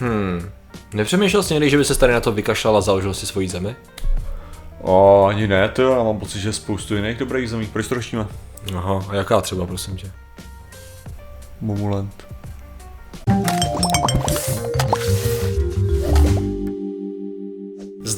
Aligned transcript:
Hmm. 0.00 0.50
Nepřemýšlel 0.94 1.42
jsi 1.42 1.54
někdy, 1.54 1.70
že 1.70 1.76
by 1.78 1.84
se 1.84 1.98
tady 1.98 2.12
na 2.12 2.20
to 2.20 2.32
vykašlal 2.32 2.76
a 2.76 2.80
založil 2.80 3.14
si 3.14 3.26
svoji 3.26 3.48
zemi? 3.48 3.76
O, 4.80 5.26
ani 5.26 5.48
ne, 5.48 5.68
to 5.68 5.82
já 5.82 6.02
mám 6.02 6.18
pocit, 6.18 6.40
že 6.40 6.52
spoustu 6.52 6.96
jiných 6.96 7.18
dobrých 7.18 7.50
zemí. 7.50 7.66
Proč 7.66 7.88
to 7.88 7.94
roštíme? 7.94 8.26
Aha, 8.76 9.06
a 9.08 9.14
jaká 9.14 9.40
třeba, 9.40 9.66
prosím 9.66 9.96
tě? 9.96 10.10
Momuland. 11.60 12.26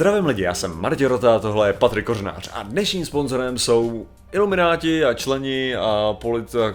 Zdravím 0.02 0.26
lidi, 0.26 0.42
já 0.42 0.54
jsem 0.54 0.80
Martě 0.80 1.08
Rota, 1.08 1.38
tohle 1.38 1.68
je 1.68 1.72
Patrik 1.72 2.06
Kořnář 2.06 2.50
a 2.52 2.62
dnešním 2.62 3.06
sponzorem 3.06 3.58
jsou 3.58 4.06
Ilumináti 4.32 5.04
a 5.04 5.14
členi 5.14 5.76
a 5.76 6.16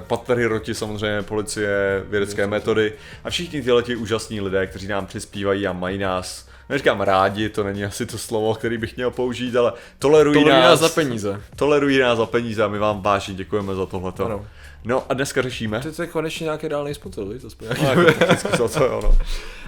Patry 0.07 0.45
Roti 0.45 0.73
samozřejmě, 0.73 1.21
policie, 1.21 2.03
vědecké 2.09 2.47
metody 2.47 2.93
a 3.23 3.29
všichni 3.29 3.61
tyhle 3.61 3.83
ti 3.83 3.95
úžasní 3.95 4.41
lidé, 4.41 4.67
kteří 4.67 4.87
nám 4.87 5.05
přispívají 5.05 5.67
a 5.67 5.73
mají 5.73 5.97
nás 5.97 6.47
Neříkám 6.69 7.01
rádi, 7.01 7.49
to 7.49 7.63
není 7.63 7.85
asi 7.85 8.05
to 8.05 8.17
slovo, 8.17 8.53
který 8.55 8.77
bych 8.77 8.95
měl 8.95 9.11
použít, 9.11 9.55
ale 9.55 9.73
tolerují, 9.99 10.33
Tolerují 10.33 10.61
nás, 10.61 10.69
nás 10.69 10.79
za 10.79 10.89
peníze. 10.89 11.41
Tolerují 11.55 11.99
nás 11.99 12.17
za 12.17 12.25
peníze 12.25 12.63
a 12.63 12.67
my 12.67 12.79
vám 12.79 13.01
vážně 13.01 13.33
děkujeme 13.33 13.75
za 13.75 13.85
tohleto. 13.85 14.25
Ano. 14.25 14.45
No 14.87 15.03
a 15.09 15.13
dneska 15.13 15.41
řešíme. 15.41 15.81
To 15.95 16.01
je 16.01 16.07
konečně 16.07 16.43
nějaký 16.43 16.67
reálný 16.67 16.93
spotřeb, 16.93 17.27
víš, 17.27 17.43
aspoň 17.43 17.67
No, 17.83 17.89
jako 17.89 18.67
to, 18.67 18.83
jo, 18.85 18.99
no. 19.03 19.17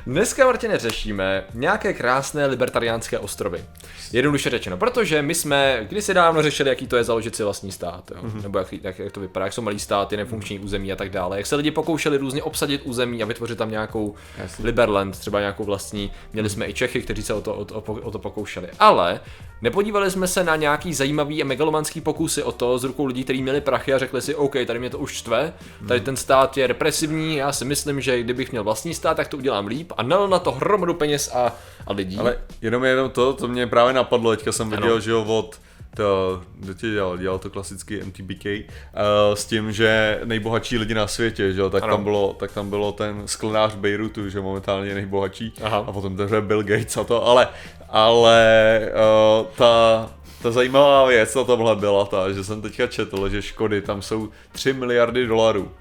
Dneska, 0.05 0.45
Martine, 0.45 0.77
řešíme 0.77 1.45
nějaké 1.53 1.93
krásné 1.93 2.45
libertariánské 2.45 3.19
ostrovy. 3.19 3.63
Jednoduše 4.11 4.49
řečeno, 4.49 4.77
protože 4.77 5.21
my 5.21 5.35
jsme 5.35 5.85
kdysi 5.89 6.13
dávno 6.13 6.41
řešili, 6.41 6.69
jaký 6.69 6.87
to 6.87 6.97
je 6.97 7.03
založit 7.03 7.35
si 7.35 7.43
vlastní 7.43 7.71
stát, 7.71 8.11
jo? 8.11 8.17
Mhm. 8.21 8.41
nebo 8.41 8.59
jak, 8.59 8.73
jak, 8.73 8.99
jak, 8.99 9.11
to 9.11 9.19
vypadá, 9.19 9.45
jak 9.45 9.53
jsou 9.53 9.61
malý 9.61 9.79
státy, 9.79 10.17
nefunkční 10.17 10.59
území 10.59 10.91
a 10.91 10.95
tak 10.95 11.09
dále. 11.09 11.37
Jak 11.37 11.45
se 11.45 11.55
lidi 11.55 11.71
pokoušeli 11.71 12.17
různě 12.17 12.43
obsadit 12.43 12.81
území 12.83 13.23
a 13.23 13.25
vytvořit 13.25 13.57
tam 13.57 13.71
nějakou 13.71 14.15
Jasně. 14.37 14.65
Liberland, 14.65 15.19
třeba 15.19 15.39
nějakou 15.39 15.63
vlastní. 15.63 16.11
Měli 16.33 16.49
jsme 16.49 16.67
i 16.67 16.73
Čechy, 16.73 17.01
kteří 17.01 17.23
se 17.23 17.33
o 17.33 17.41
to, 17.41 17.55
o, 17.55 17.65
to, 17.65 17.81
o 17.81 18.11
to 18.11 18.19
pokoušeli. 18.19 18.67
Ale 18.79 19.19
nepodívali 19.61 20.11
jsme 20.11 20.27
se 20.27 20.43
na 20.43 20.55
nějaký 20.55 20.93
zajímavý 20.93 21.41
a 21.41 21.45
megalomanský 21.45 22.01
pokusy 22.01 22.43
o 22.43 22.51
to 22.51 22.77
z 22.77 22.83
rukou 22.83 23.05
lidí, 23.05 23.23
kteří 23.23 23.41
měli 23.41 23.61
prachy 23.61 23.93
a 23.93 23.97
řekli 23.97 24.21
si, 24.21 24.35
OK, 24.35 24.55
tady 24.67 24.79
mě 24.79 24.89
to 24.89 24.99
už 24.99 25.08
štve, 25.11 25.53
tady 25.87 25.99
ten 25.99 26.15
stát 26.15 26.57
je 26.57 26.67
represivní, 26.67 27.35
já 27.35 27.51
si 27.51 27.65
myslím, 27.65 28.01
že 28.01 28.19
kdybych 28.19 28.51
měl 28.51 28.63
vlastní 28.63 28.93
stát, 28.93 29.17
tak 29.17 29.27
to 29.27 29.37
udělám 29.37 29.67
líp 29.67 29.91
a 29.97 30.03
nal 30.03 30.27
na 30.27 30.39
to 30.39 30.51
hromadu 30.51 30.93
peněz 30.93 31.31
a, 31.35 31.55
a 31.87 31.93
lidí. 31.93 32.17
Ale 32.17 32.37
jenom 32.61 32.83
jenom 32.83 33.09
to, 33.09 33.33
to 33.33 33.47
mě 33.47 33.67
právě 33.67 33.93
napadlo, 33.93 34.35
teďka 34.35 34.51
jsem 34.51 34.69
viděl, 34.69 34.91
Ano. 34.91 34.99
že 34.99 35.11
jo, 35.11 35.23
od 35.23 35.59
to, 35.95 36.41
kdo 36.55 36.73
tě 36.73 36.91
dělal, 36.91 37.17
dělal 37.17 37.39
to 37.39 37.49
klasický 37.49 37.97
MTBK, 37.97 38.45
uh, 38.45 38.61
s 39.33 39.45
tím, 39.45 39.71
že 39.71 40.19
nejbohatší 40.23 40.77
lidi 40.77 40.93
na 40.93 41.07
světě, 41.07 41.53
že 41.53 41.61
jo, 41.61 41.69
tak 41.69 41.83
Ano. 41.83 41.93
tam 41.93 42.03
bylo, 42.03 42.35
tak 42.39 42.51
tam 42.51 42.69
bylo 42.69 42.91
ten 42.91 43.21
sklenář 43.25 43.75
Beirutu, 43.75 44.29
že 44.29 44.41
momentálně 44.41 44.89
je 44.89 44.95
nejbohatší, 44.95 45.53
Aha. 45.63 45.77
a 45.87 45.91
potom 45.91 46.17
teprve 46.17 46.41
Bill 46.41 46.63
Gates 46.63 46.97
a 46.97 47.03
to, 47.03 47.25
ale, 47.25 47.47
ale 47.89 48.81
uh, 49.39 49.47
ta, 49.57 50.09
ta 50.41 50.51
zajímavá 50.51 51.05
věc 51.05 51.35
na 51.35 51.43
tomhle 51.43 51.75
byla 51.75 52.05
ta, 52.05 52.31
že 52.31 52.43
jsem 52.43 52.61
teďka 52.61 52.87
četl, 52.87 53.29
že 53.29 53.41
škody 53.41 53.81
tam 53.81 54.01
jsou 54.01 54.29
3 54.51 54.73
miliardy 54.73 55.27
dolarů. 55.27 55.71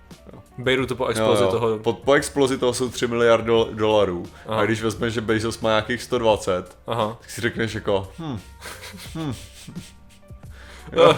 Bejru 0.59 0.87
to 0.87 0.97
po 0.97 1.07
explozi 1.07 1.43
Jo, 1.43 1.47
jo. 1.49 1.53
toho. 1.53 1.79
Po, 1.79 1.93
po 1.93 2.13
explozi 2.13 2.59
toho 2.59 2.73
jsou 2.75 2.89
3 2.89 3.07
miliard 3.07 3.45
do, 3.45 3.69
dolarů. 3.73 4.27
Aha. 4.47 4.61
A 4.61 4.65
když 4.65 4.83
vezmeš, 4.83 5.15
že 5.15 5.21
Bezos 5.21 5.61
má 5.61 5.69
nějakých 5.69 6.03
120, 6.03 6.79
Aha. 6.87 7.17
tak 7.21 7.31
si 7.31 7.41
řekneš 7.41 7.75
jako, 7.75 8.13
hm, 8.19 8.39
Jo, 10.93 11.17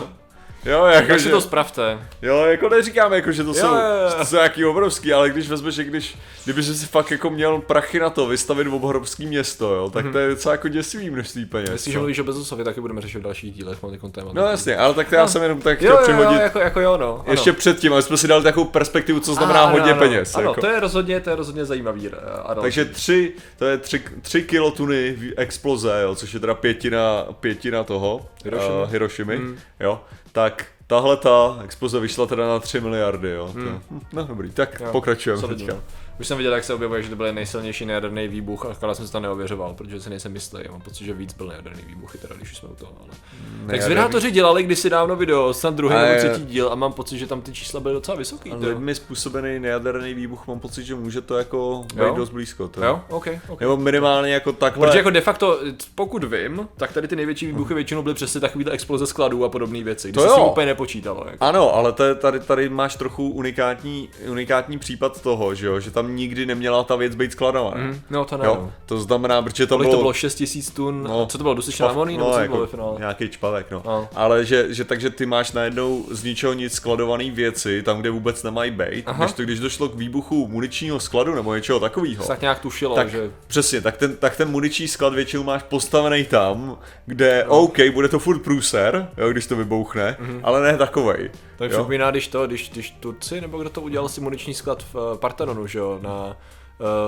jo, 0.64 0.84
jako, 0.84 1.08
tak 1.08 1.20
že, 1.20 1.28
to 1.30 1.41
spravte. 1.41 1.98
jo, 2.22 2.36
jako 2.44 2.69
neříkám, 2.69 3.12
jako, 3.12 3.33
že 3.33 3.42
to, 3.44 3.48
Jo, 3.50 3.55
jsou, 3.55 3.66
jo, 3.66 3.75
jo. 4.03 4.08
že 4.11 4.14
to 4.16 4.25
jsou 4.25 4.36
nějaký 4.36 4.64
obrovský, 4.64 5.12
ale 5.12 5.30
když 5.30 5.48
vezmeš, 5.48 5.75
že 5.75 5.84
když, 5.84 6.19
kdyby 6.44 6.62
si 6.62 6.86
fakt 6.86 7.11
jako 7.11 7.30
měl 7.30 7.58
prachy 7.58 8.00
na 8.00 8.11
to 8.11 8.27
vystavit 8.27 8.66
obrovský 8.70 9.27
město, 9.27 9.75
jo, 9.75 9.91
tak 9.91 10.06
to 10.12 10.19
je 10.19 10.28
docela 10.28 10.53
jako 10.53 10.69
děsivý 10.69 11.11
množství 11.11 11.44
peněz. 11.47 11.70
Jestliže 11.70 11.97
co? 11.97 12.00
mluvíš 12.00 12.19
o 12.19 12.25
Bezosovi, 12.25 12.64
taky 12.64 12.81
budeme 12.81 13.00
řešit 13.00 13.19
v 13.19 13.22
dalších 13.22 13.55
dílech, 13.55 13.83
mám 13.83 13.92
takový 13.92 14.12
téma. 14.12 14.31
No 14.33 14.42
jasně, 14.47 14.77
ale 14.77 14.94
tak 14.94 15.08
to 15.08 15.14
já 15.14 15.27
jsem 15.27 15.42
jenom 15.42 15.61
tak 15.61 15.82
jo, 15.82 15.87
chtěl 15.93 15.97
jo, 15.97 16.03
přihodit 16.03 16.38
jo, 16.38 16.43
jako, 16.43 16.59
jako 16.59 16.81
jo, 16.81 16.97
no. 16.97 17.15
ano. 17.15 17.25
ještě 17.31 17.53
předtím, 17.53 17.93
aby 17.93 18.03
jsme 18.03 18.16
si 18.16 18.28
dali 18.28 18.43
takovou 18.44 18.66
perspektivu, 18.66 19.20
co 19.20 19.34
znamená 19.34 19.60
Ano, 19.62 19.72
hodně 19.72 19.91
ano, 19.93 20.00
peněz. 20.00 20.34
Ano, 20.34 20.49
jako. 20.50 20.60
to 20.60 20.66
je 20.66 20.81
rozhodně, 20.81 21.20
to 21.20 21.31
je 21.31 21.37
rozhodně 21.37 21.65
zajímavý. 21.65 22.09
eh, 22.09 22.10
A 22.44 22.54
další. 22.54 22.62
Takže 22.62 22.84
tři, 22.84 23.32
to 23.59 23.65
je 23.65 23.78
tři, 23.78 24.03
tři 24.22 24.43
kilotuny 24.43 25.12
v- 25.19 25.32
exploze, 25.37 26.00
jo, 26.03 26.15
což 26.15 26.34
je 26.34 26.41
teda 26.41 26.54
pětina, 26.54 27.26
pětina 27.41 27.84
toho, 27.84 28.26
Hirošimy. 28.44 28.75
uh, 28.82 28.91
Hirošimy, 28.93 29.38
Mm. 29.38 29.56
jo, 29.81 30.00
tak 30.32 30.79
tahle 30.90 31.16
ta 31.16 31.58
exploze 31.64 32.00
vyšla 32.00 32.26
teda 32.26 32.48
na 32.48 32.58
3 32.58 32.80
miliardy, 32.80 33.30
jo. 33.30 33.46
To, 33.52 33.58
hm, 33.90 34.00
no 34.12 34.24
dobrý, 34.24 34.50
tak 34.50 34.80
Jo, 34.80 34.88
pokračujeme 34.92 35.48
teďka. 35.48 35.72
no. 35.74 35.80
Už 36.20 36.26
jsem 36.28 36.36
viděl, 36.38 36.52
jak 36.54 36.64
se 36.64 36.74
objevuje, 36.74 37.02
že 37.02 37.08
to 37.10 37.16
byl 37.16 37.32
nejsilnější 37.32 37.86
nejaderný 37.86 38.28
výbuch, 38.28 38.66
a 38.66 38.68
akorát 38.68 38.94
jsem 38.94 39.06
se 39.06 39.12
to 39.12 39.20
neověřoval, 39.20 39.74
protože 39.74 40.00
si 40.00 40.10
nejsem 40.10 40.34
jistý. 40.34 40.58
Mám 40.70 40.80
pocit, 40.80 41.04
že 41.04 41.14
víc 41.14 41.34
byl 41.34 41.46
nejaderný 41.46 41.82
výbuchy, 41.86 42.18
teda 42.18 42.34
když 42.36 42.50
už 42.52 42.56
jsme 42.58 42.68
u 42.68 42.74
toho. 42.74 42.92
Ale... 43.00 43.08
Tak 43.08 43.18
Nejaderný- 43.66 43.84
zvědátoři 43.84 44.30
dělali 44.30 44.62
kdysi 44.62 44.90
dávno 44.90 45.16
video, 45.16 45.54
snad 45.54 45.74
druhý 45.74 45.94
A 45.94 46.02
nebo 46.02 46.18
třetí 46.18 46.44
díl 46.46 46.68
a 46.72 46.74
mám 46.74 46.92
pocit, 46.92 47.18
že 47.18 47.26
tam 47.26 47.40
ty 47.40 47.52
čísla 47.52 47.80
byly 47.80 47.94
docela 47.94 48.16
vysoký. 48.16 48.50
Ale 48.50 48.60
to 48.60 48.66
jo. 48.66 48.72
lidmi 48.72 48.94
způsobený 48.94 49.58
nejaderný 49.58 50.14
výbuch, 50.14 50.46
mám 50.46 50.60
pocit, 50.60 50.84
že 50.84 50.94
může 50.94 51.20
to 51.20 51.38
jako 51.38 51.84
být 51.94 52.02
Jo? 52.02 52.14
dost 52.16 52.30
blízko. 52.30 52.68
To. 52.68 52.84
Jo, 52.84 53.00
OK, 53.08 53.28
OK. 53.48 53.60
Nebo 53.60 53.76
minimálně 53.76 54.32
jako 54.34 54.52
takhle. 54.52 54.86
Protože 54.86 54.98
jako 54.98 55.10
de 55.10 55.20
facto, 55.20 55.60
pokud 55.94 56.24
vím, 56.24 56.68
tak 56.76 56.92
tady 56.92 57.08
ty 57.08 57.16
největší 57.16 57.46
výbuchy 57.46 57.74
většinou 57.74 58.02
byly 58.02 58.14
přesně 58.14 58.40
takovýhle 58.40 58.72
exploze 58.72 59.06
skladů 59.06 59.44
a 59.44 59.48
podobné 59.48 59.84
věci, 59.84 60.08
kdy 60.08 60.14
To 60.20 60.24
jo. 60.24 60.46
úplně 60.50 60.74
nepočítalo. 60.80 61.24
Jako. 61.30 61.44
Ano, 61.44 61.74
ale 61.74 61.92
to 61.92 62.04
je, 62.04 62.14
tady, 62.14 62.41
tady 62.41 62.68
máš 62.68 62.96
trochu 62.96 63.28
unikátní, 63.28 64.08
unikátní 64.28 64.78
případ 64.78 65.22
toho, 65.22 65.54
že, 65.54 65.66
jo, 65.66 65.80
že 65.80 65.91
tam 65.91 66.16
nikdy 66.16 66.46
neměla 66.46 66.84
ta 66.84 66.96
věc 66.96 67.14
být 67.14 67.32
skladovaná. 67.32 67.76
Mm, 67.76 68.00
no 68.10 68.24
to 68.24 68.36
ne. 68.36 68.46
Jo, 68.46 68.58
no. 68.60 68.72
to 68.86 68.98
znamená, 68.98 69.42
protože 69.42 69.66
to 69.66 69.74
Kolik 69.74 69.88
bylo... 69.88 69.98
to 69.98 70.02
bylo 70.02 70.12
6000 70.12 70.70
tun, 70.70 71.02
No, 71.02 71.10
no, 71.10 71.26
co 71.26 71.38
to 71.38 71.44
bylo, 71.44 71.54
dusičná 71.54 71.88
amoní, 71.88 72.16
nebo 72.16 72.32
co 72.32 72.38
to 72.38 72.46
bylo 72.46 72.60
ve 72.60 72.66
finále? 72.66 72.98
Nějaký 72.98 73.28
čpavek, 73.28 73.70
no. 73.70 73.82
No. 73.86 74.08
Ale 74.14 74.44
že, 74.44 74.74
že 74.74 74.84
takže 74.84 75.10
ty 75.10 75.26
máš 75.26 75.52
najednou 75.52 76.06
z 76.10 76.24
ničeho 76.24 76.52
nic 76.52 76.72
skladovaný 76.72 77.30
věci, 77.30 77.82
tam, 77.82 78.00
kde 78.00 78.10
vůbec 78.10 78.42
nemají 78.42 78.70
být, 78.70 79.08
když 79.19 79.32
to 79.32 79.42
když 79.42 79.60
došlo 79.60 79.88
k 79.88 79.94
výbuchu 79.94 80.48
muničního 80.48 81.00
skladu 81.00 81.34
nebo 81.34 81.54
něčeho 81.54 81.80
takového. 81.80 82.24
Tak 82.24 82.40
nějak 82.40 82.58
tušilo, 82.58 82.94
Tak 82.94 83.10
že 83.10 83.30
přesně, 83.46 83.80
tak 83.80 83.96
ten, 83.96 84.16
tak 84.16 84.36
ten 84.36 84.50
muniční 84.50 84.88
sklad 84.88 85.14
většinou 85.14 85.42
máš 85.42 85.62
postavený 85.62 86.24
tam, 86.24 86.78
kde 87.06 87.44
no. 87.48 87.58
OK, 87.58 87.78
bude 87.92 88.08
to 88.08 88.19
furt 88.19 88.38
průser, 88.38 89.08
jo, 89.16 89.30
když 89.30 89.46
to 89.46 89.56
vybouchne, 89.56 90.16
mm-hmm. 90.20 90.40
ale 90.42 90.62
ne 90.62 90.69
takovej. 90.78 91.31
to 91.58 91.64
mi 91.64 91.70
jo. 91.70 91.78
připomíná, 91.78 92.10
když 92.10 92.28
to, 92.28 92.47
když, 92.47 92.70
když 92.70 92.91
Turci, 92.91 93.41
nebo 93.41 93.58
kdo 93.58 93.70
to 93.70 93.81
udělal 93.81 94.08
si 94.08 94.20
muniční 94.20 94.54
sklad 94.54 94.82
v 94.92 94.97
eh, 94.97 95.19
Partenonu, 95.19 95.66
že 95.66 95.78
jo, 95.78 95.98
na 96.03 96.36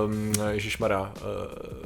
um, 0.05 0.33
Ježišmara, 0.49 1.01
uh, 1.01 1.09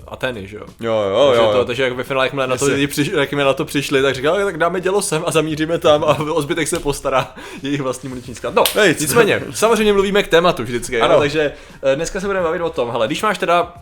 Ateny, 0.07 0.47
že 0.47 0.57
jo. 0.57 0.65
Jo, 0.79 0.93
jo, 0.93 1.27
takže, 1.27 1.43
jo, 1.43 1.51
to, 1.51 1.57
jo. 1.57 1.65
takže 1.65 1.83
jak 1.83 1.93
ve 1.93 2.03
finále, 2.03 2.25
jakmile 2.25 2.47
na 2.47 2.57
to 2.57 2.65
lidi 2.65 2.87
přišli, 2.87 3.19
jakmile 3.19 3.45
na 3.45 3.53
to 3.53 3.65
přišli, 3.65 4.01
tak 4.01 4.15
říkali, 4.15 4.43
tak 4.43 4.57
dáme 4.57 4.81
dělo 4.81 5.01
sem 5.01 5.23
a 5.25 5.31
zamíříme 5.31 5.77
tam 5.77 6.03
a 6.03 6.19
o 6.19 6.41
zbytek 6.41 6.67
se 6.67 6.79
postará 6.79 7.33
jejich 7.63 7.81
vlastní 7.81 8.09
muniční 8.09 8.35
sklad. 8.35 8.53
No, 8.55 8.63
nic. 8.87 8.99
nicméně, 8.99 9.41
samozřejmě 9.51 9.93
mluvíme 9.93 10.23
k 10.23 10.27
tématu 10.27 10.63
vždycky, 10.63 11.01
Ano. 11.01 11.13
jo, 11.13 11.19
takže 11.19 11.53
eh, 11.83 11.95
dneska 11.95 12.19
se 12.19 12.27
budeme 12.27 12.43
bavit 12.45 12.61
o 12.61 12.69
tom, 12.69 12.91
hele, 12.91 13.07
když 13.07 13.23
máš 13.23 13.37
teda 13.37 13.73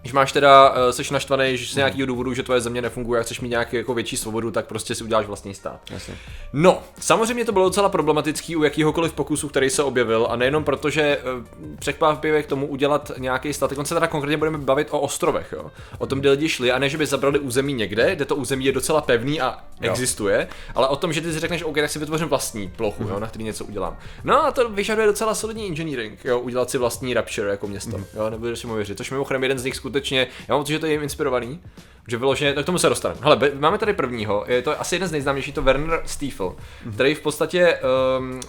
když 0.00 0.12
máš 0.12 0.32
teda, 0.32 0.70
uh, 0.70 0.76
seš 0.90 1.10
naštvaný, 1.10 1.56
že 1.56 1.72
z 1.72 1.76
nějakého 1.76 2.06
důvodu, 2.06 2.34
že 2.34 2.42
tvoje 2.42 2.60
země 2.60 2.82
nefunguje 2.82 3.20
a 3.20 3.22
chceš 3.22 3.40
mít 3.40 3.48
nějaký 3.48 3.76
jako 3.76 3.94
větší 3.94 4.16
svobodu, 4.16 4.50
tak 4.50 4.66
prostě 4.66 4.94
si 4.94 5.04
uděláš 5.04 5.26
vlastní 5.26 5.54
stát. 5.54 5.80
Jasně. 5.90 6.14
No, 6.52 6.82
samozřejmě 7.00 7.44
to 7.44 7.52
bylo 7.52 7.64
docela 7.64 7.88
problematický 7.88 8.56
u 8.56 8.62
jakýhokoliv 8.62 9.12
pokusu, 9.12 9.48
který 9.48 9.70
se 9.70 9.82
objevil 9.82 10.26
a 10.30 10.36
nejenom 10.36 10.64
proto, 10.64 10.90
že 10.90 11.02
eh, 11.02 11.20
překvapivě 11.78 12.42
k 12.42 12.46
tomu 12.46 12.66
udělat 12.66 13.10
nějaký 13.18 13.52
stát. 13.52 13.72
On 13.76 13.84
se 13.84 13.94
teda 13.94 14.06
konkrétně 14.06 14.36
budeme 14.36 14.58
bavit 14.58 14.88
o 14.90 15.00
ostrovech, 15.00 15.52
jo. 15.52 15.70
O 15.98 16.06
tom, 16.06 16.20
kde 16.20 16.30
lidi 16.30 16.48
šli 16.48 16.72
a 16.72 16.78
ne, 16.78 16.88
že 16.88 16.98
by 16.98 17.06
zabrali 17.06 17.38
území 17.38 17.72
někde, 17.72 18.16
kde 18.16 18.24
to 18.24 18.36
území 18.36 18.64
je 18.64 18.72
docela 18.72 19.00
pevný 19.00 19.40
a 19.40 19.58
Jo. 19.80 19.90
existuje, 19.90 20.48
ale 20.74 20.88
o 20.88 20.96
tom, 20.96 21.12
že 21.12 21.20
ty 21.20 21.32
si 21.32 21.40
řekneš, 21.40 21.62
OK, 21.62 21.74
tak 21.74 21.90
si 21.90 21.98
vytvořím 21.98 22.28
vlastní 22.28 22.68
plochu, 22.68 23.02
jo, 23.02 23.20
na 23.20 23.26
který 23.26 23.44
něco 23.44 23.64
udělám. 23.64 23.96
No 24.24 24.44
a 24.44 24.52
to 24.52 24.68
vyžaduje 24.68 25.06
docela 25.06 25.34
solidní 25.34 25.66
engineering, 25.66 26.24
jo, 26.24 26.38
udělat 26.40 26.70
si 26.70 26.78
vlastní 26.78 27.14
Rapture 27.14 27.50
jako 27.50 27.66
město, 27.66 27.96
jo, 28.14 28.30
nebudeš 28.30 28.58
si 28.58 28.66
mu 28.66 28.74
věřit. 28.74 28.98
Což 28.98 29.10
mimochodem 29.10 29.42
jeden 29.42 29.58
z 29.58 29.64
nich 29.64 29.74
skutečně, 29.90 30.26
já 30.48 30.54
mám 30.54 30.62
pocit, 30.62 30.72
že 30.72 30.78
to 30.78 30.86
je 30.86 30.92
jim 30.92 31.02
inspirovaný, 31.02 31.60
že 32.08 32.16
vyloženě, 32.16 32.54
tak 32.54 32.64
k 32.64 32.66
tomu 32.66 32.78
se 32.78 32.88
dostaneme. 32.88 33.20
Hele, 33.22 33.36
be- 33.36 33.52
máme 33.54 33.78
tady 33.78 33.92
prvního, 33.92 34.44
je 34.48 34.62
to 34.62 34.80
asi 34.80 34.94
jeden 34.94 35.08
z 35.08 35.12
nejznámějších, 35.12 35.54
to 35.54 35.62
Werner 35.62 36.02
Stiefel, 36.04 36.56
který 36.94 37.14
v 37.14 37.20
podstatě, 37.20 37.78
um, 38.18 38.40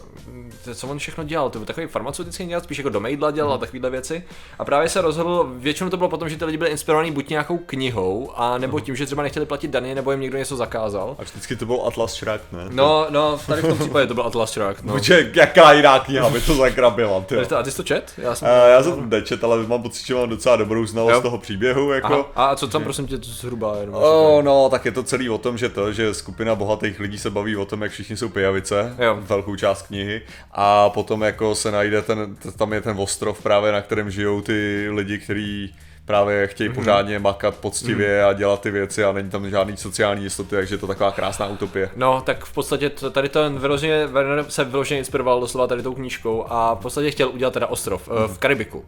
co 0.75 0.87
on 0.87 0.97
všechno 0.99 1.23
dělal, 1.23 1.49
to 1.49 1.59
byl 1.59 1.65
takový 1.65 1.87
farmaceutický 1.87 2.45
dělal, 2.45 2.61
spíš 2.61 2.77
jako 2.77 2.89
do 2.89 2.99
mejdla 2.99 3.31
dělal 3.31 3.53
a 3.53 3.57
takovéhle 3.57 3.89
věci. 3.89 4.23
A 4.59 4.65
právě 4.65 4.89
se 4.89 5.01
rozhodl, 5.01 5.51
většinou 5.55 5.89
to 5.89 5.97
bylo 5.97 6.09
potom, 6.09 6.29
že 6.29 6.37
ty 6.37 6.45
lidi 6.45 6.57
byli 6.57 6.69
inspirovaní 6.69 7.11
buď 7.11 7.29
nějakou 7.29 7.57
knihou, 7.57 8.31
a 8.35 8.57
nebo 8.57 8.79
tím, 8.79 8.95
že 8.95 9.05
třeba 9.05 9.23
nechtěli 9.23 9.45
platit 9.45 9.71
daně, 9.71 9.95
nebo 9.95 10.11
jim 10.11 10.21
někdo 10.21 10.37
něco 10.37 10.55
zakázal. 10.55 11.15
A 11.19 11.23
vždycky 11.23 11.55
to 11.55 11.65
byl 11.65 11.81
Atlas 11.87 12.13
Shrugged, 12.13 12.51
ne? 12.51 12.59
No, 12.69 13.07
no, 13.09 13.39
tady 13.47 13.61
v 13.61 13.67
tom 13.67 13.77
případě 13.77 14.07
to 14.07 14.13
byl 14.13 14.23
Atlas 14.23 14.51
Shrugged, 14.53 14.83
no. 14.85 14.93
Protože 14.93 15.31
jaká 15.35 15.73
jiná 15.73 15.99
kniha 15.99 16.29
by 16.29 16.41
to 16.41 16.55
zagrabila, 16.55 17.21
ty. 17.21 17.37
A 17.37 17.63
ty 17.63 17.71
jsi 17.71 17.77
to 17.77 17.83
čet? 17.83 18.13
Já 18.17 18.35
jsem 18.35 18.51
Uh, 18.51 18.69
já 18.69 18.83
jsem 18.83 18.93
to 18.95 19.15
nečet, 19.15 19.43
ale 19.43 19.67
mám 19.67 19.81
pocit, 19.81 20.05
že 20.05 20.15
mám 20.15 20.29
docela 20.29 20.55
dobrou 20.55 20.85
znalost 20.85 21.13
Jo. 21.13 21.21
toho 21.21 21.37
příběhu, 21.37 21.91
jako. 21.91 22.13
Aha. 22.35 22.51
A 22.51 22.55
co 22.55 22.67
tam 22.67 22.83
prosím 22.83 23.07
tě 23.07 23.17
zhruba 23.21 23.77
jenom? 23.81 23.95
Oh, 23.95 24.43
no, 24.43 24.69
tak 24.69 24.85
je 24.85 24.91
to 24.91 25.03
celý 25.03 25.29
o 25.29 25.37
tom, 25.37 25.57
že 25.57 25.69
to, 25.69 25.93
že 25.93 26.13
skupina 26.13 26.55
bohatých 26.55 26.99
lidí 26.99 27.17
se 27.17 27.29
baví 27.29 27.55
o 27.55 27.65
tom, 27.65 27.81
jak 27.81 27.91
všichni 27.91 28.17
jsou 28.17 28.29
pijavice, 28.29 28.95
Jo. 28.99 29.17
velkou 29.21 29.55
část 29.55 29.81
knihy, 29.81 30.21
a 30.53 30.89
potom 30.89 31.21
jako 31.21 31.55
se 31.55 31.71
najde 31.71 32.01
ten, 32.01 32.35
tam 32.57 32.73
je 32.73 32.81
ten 32.81 32.97
ostrov 32.99 33.43
právě, 33.43 33.71
na 33.71 33.81
kterém 33.81 34.11
žijou 34.11 34.41
ty 34.41 34.87
lidi, 34.89 35.17
kteří 35.17 35.75
právě 36.11 36.47
chtějí 36.47 36.69
pořádně 36.69 37.19
makat 37.19 37.55
poctivě 37.55 38.23
a 38.23 38.33
dělat 38.33 38.61
ty 38.61 38.71
věci 38.71 39.03
a 39.03 39.11
není 39.11 39.29
tam 39.29 39.49
žádný 39.49 39.77
sociální 39.77 40.23
jistoty, 40.23 40.49
takže 40.49 40.75
je 40.75 40.79
to 40.79 40.87
taková 40.87 41.11
krásná 41.11 41.47
utopie. 41.47 41.89
No, 41.95 42.21
tak 42.25 42.45
v 42.45 42.53
podstatě 42.53 42.89
tady 42.89 43.29
ten 43.29 43.59
vyloženě, 43.59 44.07
Werner 44.07 44.45
se 44.49 44.63
vyloženě 44.63 44.99
inspiroval 44.99 45.39
doslova 45.39 45.67
tady 45.67 45.83
tou 45.83 45.93
knížkou 45.93 46.45
a 46.49 46.73
v 46.75 46.79
podstatě 46.79 47.11
chtěl 47.11 47.29
udělat 47.29 47.53
teda 47.53 47.67
ostrov 47.67 48.07
uh, 48.07 48.23
v 48.23 48.37
Karibiku. 48.37 48.77
Uh, 48.77 48.85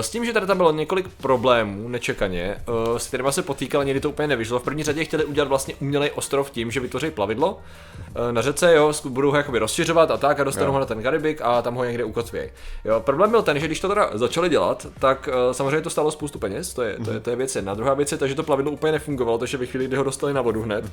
s 0.00 0.10
tím, 0.10 0.24
že 0.24 0.32
tady 0.32 0.46
tam 0.46 0.56
bylo 0.56 0.72
několik 0.72 1.08
problémů 1.08 1.88
nečekaně, 1.88 2.56
uh, 2.68 2.98
s 2.98 3.06
kterými 3.06 3.32
se 3.32 3.42
potýkal, 3.42 3.84
někdy 3.84 4.00
to 4.00 4.10
úplně 4.10 4.28
nevyšlo. 4.28 4.58
V 4.58 4.62
první 4.62 4.82
řadě 4.82 5.04
chtěli 5.04 5.24
udělat 5.24 5.48
vlastně 5.48 5.74
umělej 5.80 6.10
ostrov 6.14 6.50
tím, 6.50 6.70
že 6.70 6.80
vytvoří 6.80 7.10
plavidlo 7.10 7.58
na 8.30 8.42
řece, 8.42 8.74
jo, 8.74 8.92
budou 9.08 9.30
ho 9.30 9.36
jakoby 9.36 9.58
rozšiřovat 9.58 10.10
a 10.10 10.16
tak 10.16 10.40
a 10.40 10.44
dostanou 10.44 10.66
Jo. 10.66 10.72
ho 10.72 10.78
na 10.78 10.86
ten 10.86 11.02
Karibik 11.02 11.40
a 11.42 11.62
tam 11.62 11.74
ho 11.74 11.84
někde 11.84 12.04
ukotvějí. 12.04 12.50
Jo, 12.84 13.00
problém 13.00 13.30
byl 13.30 13.42
ten, 13.42 13.58
že 13.58 13.66
když 13.66 13.80
to 13.80 13.88
teda 13.88 14.10
začali 14.14 14.48
dělat, 14.48 14.86
tak 14.98 15.28
samozřejmě 15.52 15.80
to 15.80 15.90
stálo 15.90 16.10
spoustu 16.10 16.38
peněz, 16.38 16.59
to 16.74 16.82
je, 16.82 16.96
to 17.04 17.10
je, 17.10 17.20
to 17.20 17.30
je 17.30 17.36
věc 17.36 17.56
jedna. 17.56 17.74
Druhá 17.74 17.94
věc 17.94 18.12
je 18.12 18.18
ta, 18.18 18.26
že 18.26 18.34
to 18.34 18.42
plavidlo 18.42 18.72
úplně 18.72 18.92
nefungovalo, 18.92 19.38
takže 19.38 19.56
ve 19.56 19.66
chvíli, 19.66 19.86
kdy 19.86 19.96
ho 19.96 20.04
dostali 20.04 20.32
na 20.32 20.42
vodu 20.42 20.62
hned, 20.62 20.84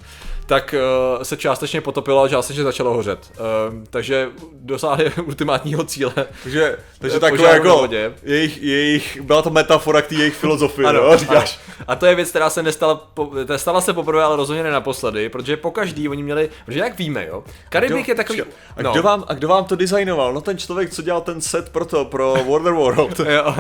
tak 0.46 0.76
uh, 1.18 1.24
se 1.24 1.38
částečně 1.38 1.82
potopilo 1.82 2.22
a 2.24 2.30
částečně 2.30 2.64
začalo 2.64 2.94
hořet. 2.94 3.20
Uh, 3.40 3.84
takže 3.90 4.30
dosáhli 4.54 5.12
ultimátního 5.26 5.84
cíle. 5.84 6.14
Takže, 6.44 6.78
takže 7.00 7.18
Eh, 7.28 7.38
na 7.44 7.50
jako 7.50 7.70
vodě. 7.78 8.14
jejich, 8.24 8.62
jejich, 8.62 9.22
byla 9.22 9.42
to 9.42 9.50
metafora 9.50 10.02
k 10.02 10.08
té 10.08 10.16
jejich 10.16 10.36
filozofii, 10.36 10.86
Ano, 10.86 11.00
jo, 11.00 11.18
říkáš. 11.18 11.60
ano. 11.68 11.86
A 11.88 11.96
to 11.96 12.06
je 12.06 12.16
věc, 12.16 12.30
která 12.30 12.50
se 12.50 12.64
nestala, 12.64 12.96
po, 12.96 13.32
ta 13.46 13.58
stala 13.58 13.82
se 13.82 13.94
poprvé, 13.94 14.24
ale 14.24 14.36
rozhodně 14.36 14.64
ne 14.64 14.72
naposledy, 14.72 15.30
protože 15.30 15.58
po 15.58 15.72
každý 15.72 16.10
oni 16.10 16.24
měli, 16.24 16.50
protože 16.66 16.80
jak 16.80 16.98
víme, 16.98 17.28
jo, 17.28 17.44
Karibik 17.70 18.08
je 18.08 18.16
takový, 18.16 18.42
počkej, 18.42 18.54
a, 18.78 18.92
kdo 18.92 19.04
vám, 19.04 19.24
a 19.28 19.34
kdo 19.34 19.48
vám 19.48 19.66
to 19.66 19.76
designoval? 19.76 20.34
No 20.34 20.42
ten 20.42 20.58
člověk, 20.58 20.90
co 20.90 21.02
dělal 21.02 21.22
ten 21.22 21.42
set 21.42 21.70
pro 21.70 21.86
to, 21.86 22.06
pro 22.06 22.34
Waterworld. 22.50 23.20
jo, 23.30 23.56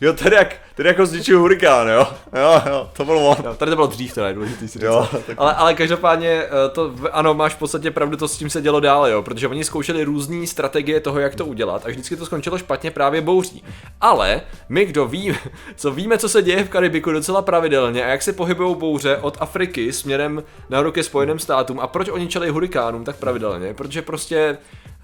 jo, 0.00 0.12
tedy 0.12 0.36
jak, 0.36 0.56
tedy 0.74 0.88
jako 0.88 1.06
zničil 1.06 1.27
hurikán, 1.34 1.88
jo? 1.88 2.06
Jo, 2.36 2.62
jo, 2.70 2.90
to 2.96 3.04
byl 3.04 3.18
on. 3.18 3.36
No, 3.44 3.54
tady 3.54 3.70
to 3.70 3.76
bylo 3.76 3.86
dřív, 3.86 4.14
teda 4.14 4.28
je 4.28 4.34
důležitý 4.34 4.68
si. 4.68 4.84
Jo, 4.84 5.08
tak- 5.26 5.36
ale, 5.38 5.54
ale 5.54 5.74
každopádně 5.74 6.28
eh, 6.28 6.48
to, 6.72 6.92
ano, 7.12 7.34
máš 7.34 7.54
v 7.54 7.58
podstatě 7.58 7.90
pravdu, 7.90 8.16
to 8.16 8.28
s 8.28 8.36
tím 8.36 8.50
se 8.50 8.60
dělo 8.60 8.80
dále, 8.80 9.10
jo, 9.10 9.22
protože 9.22 9.48
oni 9.48 9.64
zkoušeli 9.64 10.04
různé 10.04 10.46
strategie 10.46 11.00
toho, 11.00 11.18
jak 11.18 11.34
to 11.34 11.46
udělat 11.46 11.86
a 11.86 11.88
vždycky 11.88 12.16
to 12.16 12.26
skončilo 12.26 12.58
špatně 12.58 12.90
právě 12.90 13.20
bouří. 13.20 13.64
Ale 14.00 14.40
my, 14.68 14.84
kdo 14.84 15.06
ví, 15.06 15.36
co 15.76 15.90
víme, 15.90 16.18
co 16.18 16.28
se 16.28 16.42
děje 16.42 16.64
v 16.64 16.68
Karibiku 16.68 17.12
docela 17.12 17.42
pravidelně 17.42 18.04
a 18.04 18.08
jak 18.08 18.22
se 18.22 18.32
pohybují 18.32 18.76
bouře 18.76 19.16
od 19.16 19.36
Afriky 19.40 19.92
směrem 19.92 20.42
nahoru 20.70 20.92
ke 20.92 21.02
Spojeným 21.02 21.38
státům 21.38 21.80
a 21.80 21.86
proč 21.86 22.08
oni 22.08 22.26
čelí 22.28 22.48
hurikánům 22.48 23.04
tak 23.04 23.16
pravidelně, 23.16 23.74
protože 23.74 24.02
prostě 24.02 24.58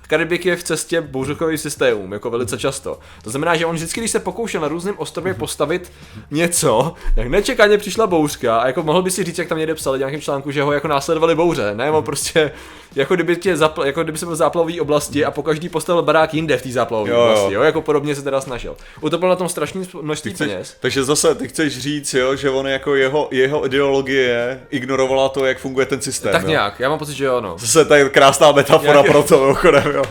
Karibik 0.08 0.46
je 0.46 0.56
v 0.56 0.62
cestě 0.62 1.00
bouřkovým 1.00 1.58
systémům, 1.58 2.12
jako 2.12 2.30
velice 2.30 2.58
často. 2.58 2.98
To 3.24 3.30
znamená, 3.30 3.56
že 3.56 3.66
on 3.66 3.74
vždycky, 3.76 4.00
když 4.00 4.10
se 4.10 4.20
pokoušel 4.20 4.60
na 4.60 4.68
různém 4.68 4.94
ostrově 4.98 5.34
postavit 5.34 5.92
něco, 6.30 6.92
tak 7.14 7.26
nečekaně 7.26 7.78
přišla 7.78 8.06
bouřka 8.06 8.56
a 8.58 8.66
jako 8.66 8.82
mohl 8.82 9.02
by 9.02 9.10
si 9.10 9.24
říct, 9.24 9.38
jak 9.38 9.48
tam 9.48 9.58
někde 9.58 9.74
psali 9.74 9.98
v 9.98 10.00
nějakém 10.00 10.20
článku, 10.20 10.50
že 10.50 10.62
ho 10.62 10.72
jako 10.72 10.88
následovali 10.88 11.34
bouře, 11.34 11.74
ne? 11.74 11.90
On 11.90 12.04
prostě, 12.04 12.50
jako 12.94 13.14
kdyby, 13.14 13.36
tě 13.36 13.56
zapl, 13.56 13.84
jako 13.84 14.02
kdyby 14.02 14.18
se 14.18 14.26
byl 14.26 14.34
v 14.34 14.38
záplavové 14.38 14.80
oblasti 14.80 15.24
a 15.24 15.30
po 15.30 15.42
každý 15.42 15.68
postavil 15.68 16.02
barák 16.02 16.34
jinde 16.34 16.56
v 16.56 16.62
té 16.62 16.68
záplavové 16.72 17.14
oblasti, 17.14 17.54
jo? 17.54 17.62
jako 17.62 17.82
podobně 17.82 18.14
se 18.14 18.22
teda 18.22 18.40
snažil. 18.40 18.76
Utopil 19.00 19.28
na 19.28 19.36
tom 19.36 19.48
strašné 19.48 19.82
množství 20.02 20.34
Chceš, 20.34 20.48
peněz. 20.50 20.76
takže 20.80 21.04
zase 21.04 21.34
ty 21.34 21.48
chceš 21.48 21.78
říct, 21.78 22.14
jo, 22.14 22.36
že 22.36 22.50
on 22.50 22.66
jako 22.66 22.94
jeho, 22.94 23.28
jeho 23.30 23.66
ideologie 23.66 24.60
ignorovala 24.70 25.28
to, 25.28 25.44
jak 25.44 25.58
funguje 25.58 25.86
ten 25.86 26.00
systém. 26.00 26.32
Tak 26.32 26.42
jo? 26.42 26.48
nějak, 26.48 26.80
já 26.80 26.88
mám 26.88 26.98
pocit, 26.98 27.14
že 27.14 27.24
jo, 27.24 27.40
no. 27.40 27.54
Zase 27.58 27.84
tady 27.84 28.10
krásná 28.10 28.52
metafora 28.52 28.92
Nějaký- 28.92 29.10
pro 29.10 29.22
to, 29.22 29.40
mimochodem, 29.40 29.93
jo. 29.94 30.04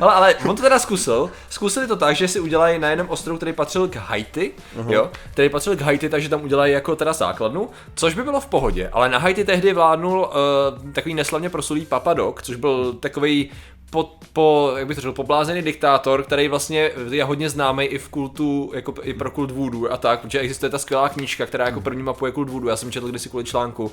Ale, 0.00 0.14
ale 0.14 0.34
on 0.34 0.56
to 0.56 0.62
teda 0.62 0.78
zkusil. 0.78 1.30
Zkusili 1.50 1.86
to 1.86 1.96
tak, 1.96 2.16
že 2.16 2.28
si 2.28 2.40
udělají 2.40 2.78
na 2.78 2.90
jednom 2.90 3.08
ostrovu, 3.08 3.36
který 3.36 3.52
patřil 3.52 3.88
k 3.88 3.96
Haiti, 3.96 4.52
uh-huh. 4.78 4.92
jo, 4.92 5.10
který 5.32 5.48
patřil 5.48 5.76
k 5.76 5.80
Haiti, 5.80 6.08
takže 6.08 6.28
tam 6.28 6.44
udělají 6.44 6.72
jako 6.72 6.96
teda 6.96 7.12
základnu, 7.12 7.70
což 7.94 8.14
by 8.14 8.22
bylo 8.22 8.40
v 8.40 8.46
pohodě, 8.46 8.90
ale 8.92 9.08
na 9.08 9.18
Haiti 9.18 9.44
tehdy 9.44 9.72
vládnul 9.72 10.20
uh, 10.20 10.92
takový 10.92 11.14
neslavně 11.14 11.50
prosulý 11.50 11.86
Papadok, 11.86 12.42
což 12.42 12.56
byl 12.56 12.92
takový 12.92 13.50
po, 13.90 14.10
po, 14.32 14.72
jak 14.76 14.86
bych 14.86 14.96
to 14.96 15.00
řekl, 15.00 15.12
poblázený 15.12 15.62
diktátor, 15.62 16.22
který 16.22 16.48
vlastně 16.48 16.90
je 17.10 17.24
hodně 17.24 17.50
známý 17.50 17.84
i 17.84 17.98
v 17.98 18.08
kultu, 18.08 18.70
jako 18.74 18.94
i 19.02 19.14
pro 19.14 19.30
kult 19.30 19.50
voodoo 19.50 19.92
a 19.92 19.96
tak, 19.96 20.20
protože 20.20 20.38
existuje 20.38 20.70
ta 20.70 20.78
skvělá 20.78 21.08
knížka, 21.08 21.46
která 21.46 21.66
jako 21.66 21.80
první 21.80 22.02
mapuje 22.02 22.32
kult 22.32 22.50
voodoo, 22.50 22.70
já 22.70 22.76
jsem 22.76 22.92
četl 22.92 23.08
kdysi 23.08 23.28
kvůli 23.28 23.44
článku, 23.44 23.92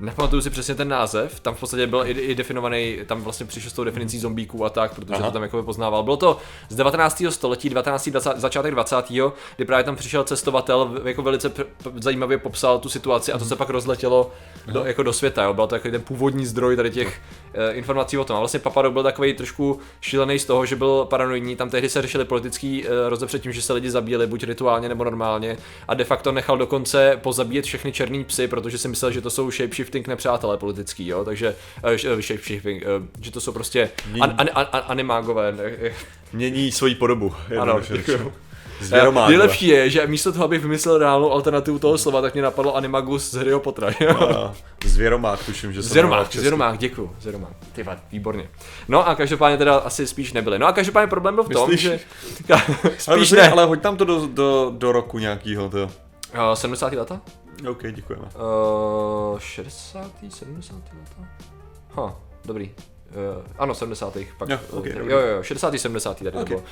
Nepamatuju 0.00 0.42
si 0.42 0.50
přesně 0.50 0.74
ten 0.74 0.88
název, 0.88 1.40
tam 1.40 1.54
v 1.54 1.60
podstatě 1.60 1.86
byl 1.86 2.02
i, 2.06 2.10
i 2.10 2.34
definovaný, 2.34 2.98
tam 3.06 3.22
vlastně 3.22 3.46
přišel 3.46 3.70
s 3.70 3.72
tou 3.72 3.84
definicí 3.84 4.18
zombíků 4.18 4.64
a 4.64 4.70
tak, 4.70 4.94
protože 4.94 5.14
Aha. 5.14 5.26
to 5.26 5.32
tam 5.32 5.42
jako 5.42 5.62
poznával. 5.62 6.02
Bylo 6.02 6.16
to 6.16 6.38
z 6.68 6.74
19. 6.76 7.22
století, 7.30 7.68
19. 7.68 8.08
20, 8.08 8.36
začátek 8.36 8.74
20. 8.74 8.96
kdy 9.56 9.64
právě 9.66 9.84
tam 9.84 9.96
přišel 9.96 10.24
cestovatel, 10.24 11.00
jako 11.04 11.22
velice 11.22 11.48
p- 11.48 11.64
p- 11.64 11.90
zajímavě 12.00 12.38
popsal 12.38 12.78
tu 12.78 12.88
situaci 12.88 13.32
a 13.32 13.38
to 13.38 13.44
se 13.44 13.56
pak 13.56 13.70
rozletělo 13.70 14.30
do, 14.66 14.84
jako 14.84 15.02
do 15.02 15.12
světa, 15.12 15.42
jo. 15.42 15.54
byl 15.54 15.66
to 15.66 15.74
takový 15.74 15.92
ten 15.92 16.02
původní 16.02 16.46
zdroj 16.46 16.76
tady 16.76 16.90
těch 16.90 17.20
eh, 17.54 17.72
informací 17.72 18.18
o 18.18 18.24
tom. 18.24 18.36
A 18.36 18.38
vlastně 18.38 18.60
Papadok 18.60 18.92
byl 18.92 19.02
takový 19.02 19.34
trošku 19.34 19.80
šílený 20.00 20.38
z 20.38 20.44
toho, 20.44 20.66
že 20.66 20.76
byl 20.76 21.04
paranoidní, 21.10 21.56
tam 21.56 21.70
tehdy 21.70 21.88
se 21.88 22.02
řešili 22.02 22.24
politický 22.24 22.84
eh, 22.86 23.08
rozdíl 23.08 23.28
tím, 23.38 23.52
že 23.52 23.62
se 23.62 23.72
lidi 23.72 23.90
zabíjeli 23.90 24.26
buď 24.26 24.44
rituálně 24.44 24.88
nebo 24.88 25.04
normálně 25.04 25.56
a 25.88 25.94
de 25.94 26.04
facto 26.04 26.32
nechal 26.32 26.58
dokonce 26.58 27.18
pozabíjet 27.22 27.64
všechny 27.64 27.92
černý 27.92 28.24
psy, 28.24 28.48
protože 28.48 28.78
si 28.78 28.88
myslel, 28.88 29.10
že 29.10 29.20
to 29.20 29.30
jsou 29.30 29.50
shapeshifting 29.84 30.08
nepřátelé 30.08 30.56
politický, 30.56 31.06
jo, 31.06 31.24
takže 31.24 31.54
sh- 31.82 32.18
eh, 32.18 32.22
shapeshifting, 32.22 32.82
eh, 32.82 32.86
že 33.20 33.30
to 33.30 33.40
jsou 33.40 33.52
prostě 33.52 33.90
an, 34.20 34.34
an, 34.38 34.48
an, 34.54 34.66
an, 34.72 34.82
animágové, 34.88 35.52
ne, 35.52 35.90
Mění 36.32 36.72
svoji 36.72 36.94
podobu. 36.94 37.34
ano, 37.60 37.80
děkuju. 37.92 38.32
Nejlepší 39.28 39.66
je, 39.68 39.90
že 39.90 40.06
místo 40.06 40.32
toho, 40.32 40.44
abych 40.44 40.62
vymyslel 40.62 40.98
reálnou 40.98 41.32
alternativu 41.32 41.78
toho 41.78 41.98
slova, 41.98 42.22
tak 42.22 42.34
mě 42.34 42.42
napadlo 42.42 42.76
Animagus 42.76 43.30
z 43.30 43.34
Harryho 43.34 43.60
Pottera. 43.60 43.94
Zvěromák, 44.84 45.44
tuším, 45.44 45.72
že 45.72 45.82
se 45.82 45.94
jmenoval 45.94 46.24
Zvěromák, 46.24 46.32
zvěromák, 46.32 46.78
děkuju, 46.78 47.10
zvěromák. 47.20 47.52
Ty 47.72 47.82
vado, 47.82 48.00
výborně. 48.12 48.48
No 48.88 49.08
a 49.08 49.14
každopádně 49.14 49.58
teda 49.58 49.76
asi 49.76 50.06
spíš 50.06 50.32
nebyly. 50.32 50.58
No 50.58 50.66
a 50.66 50.72
každopádně 50.72 51.06
problém 51.10 51.34
byl 51.34 51.44
v 51.44 51.48
tom, 51.48 51.70
Myslíš? 51.70 51.80
že... 51.80 52.00
Ale, 52.52 52.62
spíš 52.98 53.16
myslím, 53.18 53.38
ne. 53.40 53.50
ale 53.50 53.64
hoď 53.64 53.80
tam 53.80 53.96
to 53.96 54.04
do, 54.04 54.26
do, 54.26 54.72
do 54.78 54.92
roku 54.92 55.18
nějakýho, 55.18 55.68
to. 55.68 55.82
Uh, 55.82 55.90
70. 56.54 56.92
leta? 56.92 57.20
OK, 57.70 57.82
děkujeme. 57.92 58.24
Uh, 59.32 59.38
60. 59.38 60.10
70. 60.28 60.74
leta? 60.76 61.28
Ha, 61.90 62.20
dobrý. 62.44 62.74
Uh, 63.36 63.42
ano, 63.58 63.74
70. 63.74 64.16
pak. 64.38 64.48
Jo, 64.48 64.58
uh, 64.70 64.78
ok, 64.78 64.86
jo, 64.86 64.92
dobrý. 64.98 65.12
jo, 65.12 65.18
jo, 65.18 65.42
60. 65.42 65.78
70. 65.78 66.18
tady 66.18 66.30
Ok. 66.30 66.38
to 66.38 66.44
bylo. 66.44 66.60
Uh, 66.60 66.64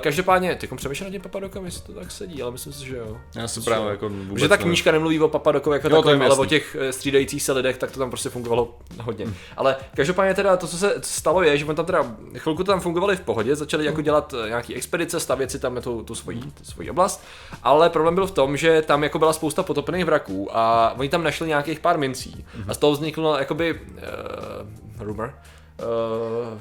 každopádně, 0.00 0.54
ty 0.54 0.66
přemýšlel 0.76 1.08
nad 1.08 1.12
tím 1.12 1.20
Papadokem, 1.20 1.64
jestli 1.64 1.82
to 1.82 2.00
tak 2.00 2.10
sedí, 2.10 2.42
ale 2.42 2.50
myslím 2.50 2.72
si, 2.72 2.86
že 2.86 2.96
jo. 2.96 3.16
Já 3.36 3.48
si 3.48 3.60
právě 3.60 3.90
jako 3.90 4.08
vůbec 4.08 4.42
Že 4.42 4.48
ta 4.48 4.54
nevím. 4.54 4.66
knížka 4.68 4.92
nemluví 4.92 5.20
o 5.20 5.28
Papadokovi 5.28 5.76
jako 5.76 5.88
Jo, 5.88 6.16
mi 6.16 6.24
ale 6.24 6.36
o 6.36 6.44
těch 6.44 6.76
eh, 6.80 6.92
střídajících 6.92 7.42
se 7.42 7.52
lidech, 7.52 7.78
tak 7.78 7.90
to 7.90 7.98
tam 7.98 8.10
prostě 8.10 8.28
fungovalo 8.28 8.78
hodně. 9.02 9.26
Ale 9.56 9.76
každopádně 9.96 10.34
teda 10.34 10.56
to, 10.56 10.66
co 10.66 10.78
se 10.78 10.94
stalo, 11.02 11.42
je, 11.42 11.58
že 11.58 11.64
on 11.64 11.76
tam 11.76 11.86
teda 11.86 12.16
chvilku 12.36 12.64
to 12.64 12.72
tam 12.72 12.80
fungovali 12.80 13.16
v 13.16 13.20
pohodě, 13.20 13.56
začali 13.56 13.84
jako 13.84 14.00
dělat 14.00 14.34
eh, 14.44 14.48
nějaký 14.48 14.74
expedice, 14.74 15.20
stavět 15.20 15.50
si 15.50 15.58
tam 15.58 15.80
tu, 15.80 16.02
tu 16.02 16.14
svoji, 16.14 16.40
tu 16.40 16.64
svoji 16.64 16.90
oblast, 16.90 17.24
ale 17.62 17.90
problém 17.90 18.14
byl 18.14 18.26
v 18.26 18.30
tom, 18.30 18.56
že 18.56 18.82
tam 18.82 19.02
jako 19.02 19.18
byla 19.18 19.32
spousta 19.32 19.62
potopených 19.62 20.04
vraků 20.04 20.56
a 20.56 20.94
oni 20.98 21.08
tam 21.08 21.22
našli 21.24 21.48
nějakých 21.48 21.80
pár 21.80 21.98
mincí 21.98 22.46
a 22.68 22.74
z 22.74 22.78
toho 22.78 22.92
vzniklo 22.92 23.38
jakoby 23.38 23.80
uh, 23.80 25.06
rumor, 25.06 25.34
uh, 25.78 26.56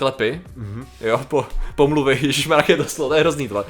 klepy, 0.00 0.40
mm-hmm. 0.58 0.84
jo, 1.00 1.20
po, 1.28 1.46
pomluvy, 1.74 2.18
ježišmarek 2.22 2.68
je 2.68 2.76
to 2.76 2.84
slovo, 2.84 3.08
to 3.08 3.14
je 3.14 3.20
hrozný 3.20 3.48
tohle, 3.48 3.64
uh, 3.64 3.68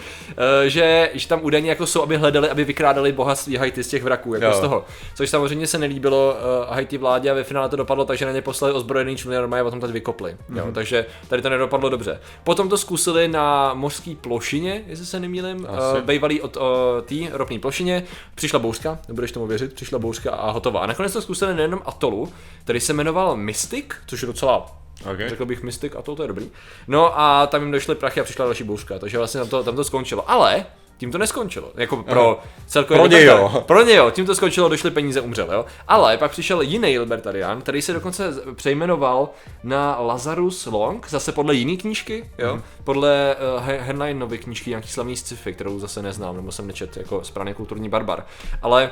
že, 0.67 1.11
že 1.15 1.29
tam 1.29 1.41
údajně 1.43 1.71
jako 1.71 1.87
jsou, 1.87 2.03
aby 2.03 2.17
hledali, 2.17 2.49
aby 2.49 2.65
vykrádali 2.65 3.13
bohatství 3.13 3.57
Haiti 3.57 3.85
z 3.85 3.89
těch 3.89 4.03
vraků, 4.03 4.35
jako 4.35 4.47
Jo. 4.47 4.53
z 4.53 4.61
toho, 4.61 4.85
což 5.15 5.31
samozřejmě 5.31 5.67
se 5.67 5.79
nelíbilo 5.79 6.35
uh, 6.35 6.75
Haiti 6.75 6.99
vládě 6.99 7.31
a 7.31 7.35
ve 7.35 7.45
finále 7.45 7.69
to 7.69 7.77
dopadlo 7.77 8.05
tak, 8.05 8.19
že 8.19 8.27
na 8.27 8.33
ně 8.33 8.43
poslali 8.43 8.75
ozbrojený 8.75 9.17
členy 9.17 9.61
a 9.61 9.65
potom 9.65 9.81
tady 9.81 9.93
vykopli, 9.93 10.37
mm-hmm. 10.51 10.59
jo, 10.59 10.67
takže 10.73 11.07
tady 11.29 11.43
to 11.43 11.51
nedopadlo 11.51 11.89
dobře. 11.89 12.21
Potom 12.45 12.69
to 12.69 12.79
zkusili 12.79 13.29
na 13.29 13.75
mořské 13.75 14.15
plošině, 14.21 14.85
jestli 14.87 15.07
se 15.07 15.21
nemýlim, 15.21 15.67
Asi. 15.69 15.99
uh, 15.99 16.05
bývalý 16.05 16.41
od 16.41 16.57
uh, 16.57 16.63
té 17.05 17.15
ropné 17.33 17.59
plošině, 17.59 18.05
přišla 18.35 18.59
bouřka, 18.59 18.99
nebudeš 19.09 19.33
tomu 19.33 19.47
věřit, 19.47 19.73
přišla 19.73 19.99
bouřka 19.99 20.31
a 20.31 20.51
hotová. 20.51 20.81
A 20.81 20.87
nakonec 20.87 21.13
to 21.13 21.23
zkusili 21.23 21.55
na 21.55 21.63
jednom 21.63 21.83
atolu, 21.87 22.33
který 22.65 22.81
se 22.81 22.93
jmenoval 22.93 23.37
Mystic, 23.37 23.87
což 24.07 24.23
je 24.23 24.27
docela 24.27 24.81
Okay. 25.13 25.29
Řekl 25.29 25.45
bych 25.45 25.63
Mystic 25.63 25.93
a 25.99 26.03
to, 26.03 26.17
to 26.17 26.23
je 26.23 26.29
dobrý. 26.29 26.51
No 26.89 27.21
a 27.21 27.47
tam 27.47 27.63
jim 27.63 27.71
došly 27.71 27.95
prachy 27.95 28.21
a 28.21 28.25
přišla 28.25 28.45
další 28.45 28.65
bouřka, 28.65 28.99
takže 28.99 29.19
vlastně 29.19 29.41
tam 29.41 29.49
to, 29.49 29.65
tam 29.65 29.77
to 29.77 29.85
skončilo. 29.85 30.31
Ale 30.31 30.67
tím 31.01 31.13
to 31.13 31.19
neskončilo. 31.19 31.73
Jako 31.77 31.97
pro 31.97 32.41
celkově 32.67 32.99
Pro 32.99 33.07
něj 33.07 33.25
jo. 33.25 33.65
Pro 33.67 33.83
něj 33.83 33.97
jo, 33.97 34.11
tím 34.11 34.27
to 34.27 34.35
skončilo, 34.35 34.69
došly 34.69 34.91
peníze, 34.91 35.21
umřel, 35.21 35.53
jo. 35.53 35.65
Ale 35.89 36.19
pak 36.19 36.31
přišel 36.31 36.61
jiný 36.61 36.99
libertarián, 36.99 37.63
který 37.63 37.83
se 37.83 37.93
dokonce 37.93 38.33
přejmenoval 38.55 39.29
na 39.63 39.97
Lazarus 40.01 40.67
Long, 40.67 41.09
zase 41.09 41.33
podle 41.33 41.55
jiné 41.55 41.77
knížky, 41.77 42.31
jo. 42.39 42.55
Mhm. 42.55 42.63
Podle 42.85 43.37
uh, 43.57 43.65
Henleinovy 43.67 44.39
knížky, 44.39 44.71
nějaký 44.71 44.89
slavný 44.89 45.17
sci-fi, 45.17 45.53
kterou 45.53 45.79
zase 45.79 46.03
neznám, 46.03 46.37
nebo 46.37 46.53
jsem 46.53 46.67
nečet 46.67 46.97
jako 46.97 47.25
správný 47.25 47.55
kulturní 47.55 47.89
barbar. 47.89 48.27
Ale 48.63 48.91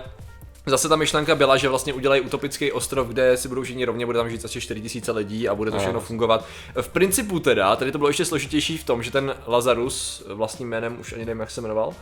Zase 0.69 0.89
ta 0.89 0.97
myšlenka 0.97 1.35
byla, 1.35 1.57
že 1.57 1.69
vlastně 1.69 1.93
udělají 1.93 2.21
utopický 2.21 2.73
ostrov, 2.73 3.07
kde 3.09 3.37
si 3.37 3.49
budou 3.49 3.63
všichni 3.63 3.85
rovně, 3.85 4.07
bude 4.07 4.19
tam 4.19 4.31
žít 4.31 4.45
asi 4.45 4.61
4000 4.61 5.13
lidí 5.13 5.49
a 5.49 5.55
bude 5.55 5.71
to 5.71 5.77
No. 5.77 5.83
všechno 5.83 6.01
fungovat. 6.01 6.45
V 6.81 6.89
principu 6.89 7.39
teda, 7.41 7.77
tady 7.77 7.93
to 7.93 7.99
bylo 7.99 8.11
ještě 8.11 8.25
složitější 8.25 8.79
v 8.79 8.85
tom, 8.85 9.03
že 9.03 9.11
ten 9.11 9.35
Lazarus, 9.47 10.23
vlastním 10.29 10.69
jménem 10.69 10.97
už 11.01 11.13
ani 11.13 11.25
nevím, 11.25 11.41
jak 11.41 11.51
se 11.51 11.61
jmenoval, 11.61 11.93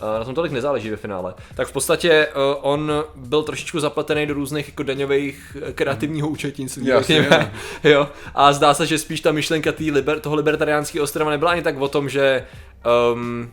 eh, 0.00 0.18
na 0.18 0.24
tom 0.24 0.34
tolik 0.34 0.52
nezáleží 0.52 0.90
ve 0.90 0.96
finále, 0.96 1.34
tak 1.54 1.68
v 1.68 1.72
podstatě 1.72 2.10
eh, 2.12 2.30
on 2.60 2.92
byl 3.16 3.42
trošičku 3.42 3.80
zapletený 3.80 4.26
do 4.26 4.34
různých 4.34 4.68
jako 4.68 4.82
daňových 4.82 5.56
eh, 5.68 5.72
kreativního 5.72 6.28
účetnictví. 6.28 6.86
Jasně, 6.86 7.28
jo. 7.84 8.08
A 8.34 8.52
zdá 8.52 8.74
se, 8.74 8.86
že 8.86 8.98
spíš 8.98 9.20
ta 9.20 9.32
myšlenka 9.32 9.72
tý 9.72 9.90
liber, 9.90 10.20
toho 10.20 10.36
libertariánského 10.36 11.04
ostrova 11.04 11.30
nebyla 11.30 11.50
ani 11.50 11.62
tak 11.62 11.80
o 11.80 11.88
tom, 11.88 12.08
že 12.08 12.46
um, 13.14 13.50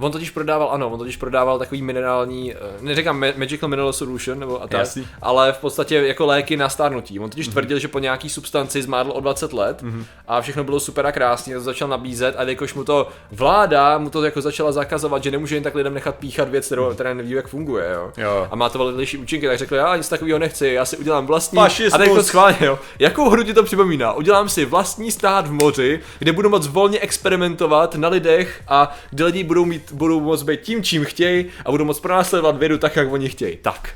On 0.00 0.12
totiž 0.12 0.30
prodával, 0.30 0.68
ano, 0.72 0.90
on 0.90 0.98
totiž 0.98 1.16
prodával 1.16 1.58
takový 1.58 1.82
minerální, 1.82 2.54
eh, 2.54 2.56
neříkám 2.80 3.20
ma- 3.20 3.38
Magical 3.38 3.68
Mineral 3.68 3.92
Solution, 3.92 4.38
nebo 4.38 4.62
a 4.62 4.66
tak, 4.66 4.78
Jasný. 4.80 5.06
ale 5.22 5.52
v 5.52 5.58
podstatě 5.58 5.96
jako 5.96 6.26
léky 6.26 6.56
na 6.56 6.68
stárnutí. 6.68 7.20
On 7.20 7.30
totiž 7.30 7.48
mm-hmm. 7.48 7.52
tvrdil, 7.52 7.78
že 7.78 7.88
po 7.88 7.98
nějaký 7.98 8.28
substanci 8.28 8.82
zmádl 8.82 9.10
o 9.10 9.20
20 9.20 9.52
let 9.52 9.82
mm-hmm. 9.82 10.04
a 10.28 10.40
všechno 10.40 10.64
bylo 10.64 10.80
super 10.80 11.06
a 11.06 11.12
krásně, 11.12 11.54
to 11.54 11.60
začal 11.60 11.88
nabízet 11.88 12.34
a 12.38 12.42
jakož 12.42 12.74
mu 12.74 12.84
to 12.84 13.08
vláda 13.32 13.98
mu 13.98 14.10
to 14.10 14.24
jako 14.24 14.40
začala 14.40 14.72
zakazovat, 14.72 15.22
že 15.22 15.30
nemůže 15.30 15.56
jen 15.56 15.62
tak 15.62 15.74
lidem 15.74 15.94
nechat 15.94 16.14
píchat 16.14 16.48
věc, 16.48 16.66
kterou, 16.66 16.94
která 16.94 17.14
neví, 17.14 17.30
jak 17.30 17.48
funguje, 17.48 17.90
jo. 17.94 18.12
Jo. 18.16 18.48
A 18.50 18.56
má 18.56 18.68
to 18.68 18.84
vedlejší 18.84 19.18
účinky, 19.18 19.46
tak 19.46 19.58
řekl, 19.58 19.74
já 19.74 19.96
nic 19.96 20.08
takového 20.08 20.38
nechci, 20.38 20.68
já 20.68 20.84
si 20.84 20.96
udělám 20.96 21.26
vlastní. 21.26 21.56
Fašismus. 21.56 21.94
A 21.94 21.98
tak 21.98 22.08
to 22.08 22.22
schválně, 22.22 22.56
jo. 22.60 22.78
Jakou 22.98 23.30
hru 23.30 23.42
ti 23.42 23.54
to 23.54 23.62
připomíná? 23.62 24.12
Udělám 24.12 24.48
si 24.48 24.64
vlastní 24.64 25.10
stát 25.10 25.46
v 25.46 25.52
moři, 25.52 26.00
kde 26.18 26.32
budu 26.32 26.48
moc 26.48 26.66
volně 26.66 27.00
experimentovat 27.00 27.94
na 27.94 28.08
lidech 28.08 28.62
a 28.68 28.96
kde 29.10 29.24
lidi 29.24 29.44
budou 29.44 29.64
mít, 29.64 29.87
budou 29.92 30.20
moc 30.20 30.42
být 30.42 30.60
tím, 30.60 30.82
čím 30.82 31.04
chtějí 31.04 31.46
a 31.64 31.70
budou 31.70 31.84
moc 31.84 32.00
pronásledovat 32.00 32.56
vědu 32.56 32.78
tak, 32.78 32.96
jak 32.96 33.12
oni 33.12 33.28
chtějí. 33.28 33.56
Tak. 33.56 33.90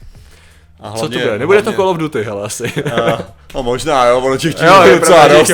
A 0.80 0.92
Co 0.92 1.08
to 1.08 1.18
bude? 1.18 1.38
Nebude 1.38 1.62
to 1.62 1.72
Call 1.72 1.88
of 1.88 1.96
Duty, 1.96 2.22
hele 2.22 2.42
asi. 2.44 2.72
Uh, 2.86 3.20
no 3.54 3.62
možná, 3.62 4.06
jo, 4.06 4.20
ono 4.20 4.36
těch 4.36 4.54
Jo, 4.62 4.82
je 4.82 4.98
docela 4.98 5.28
dost, 5.28 5.52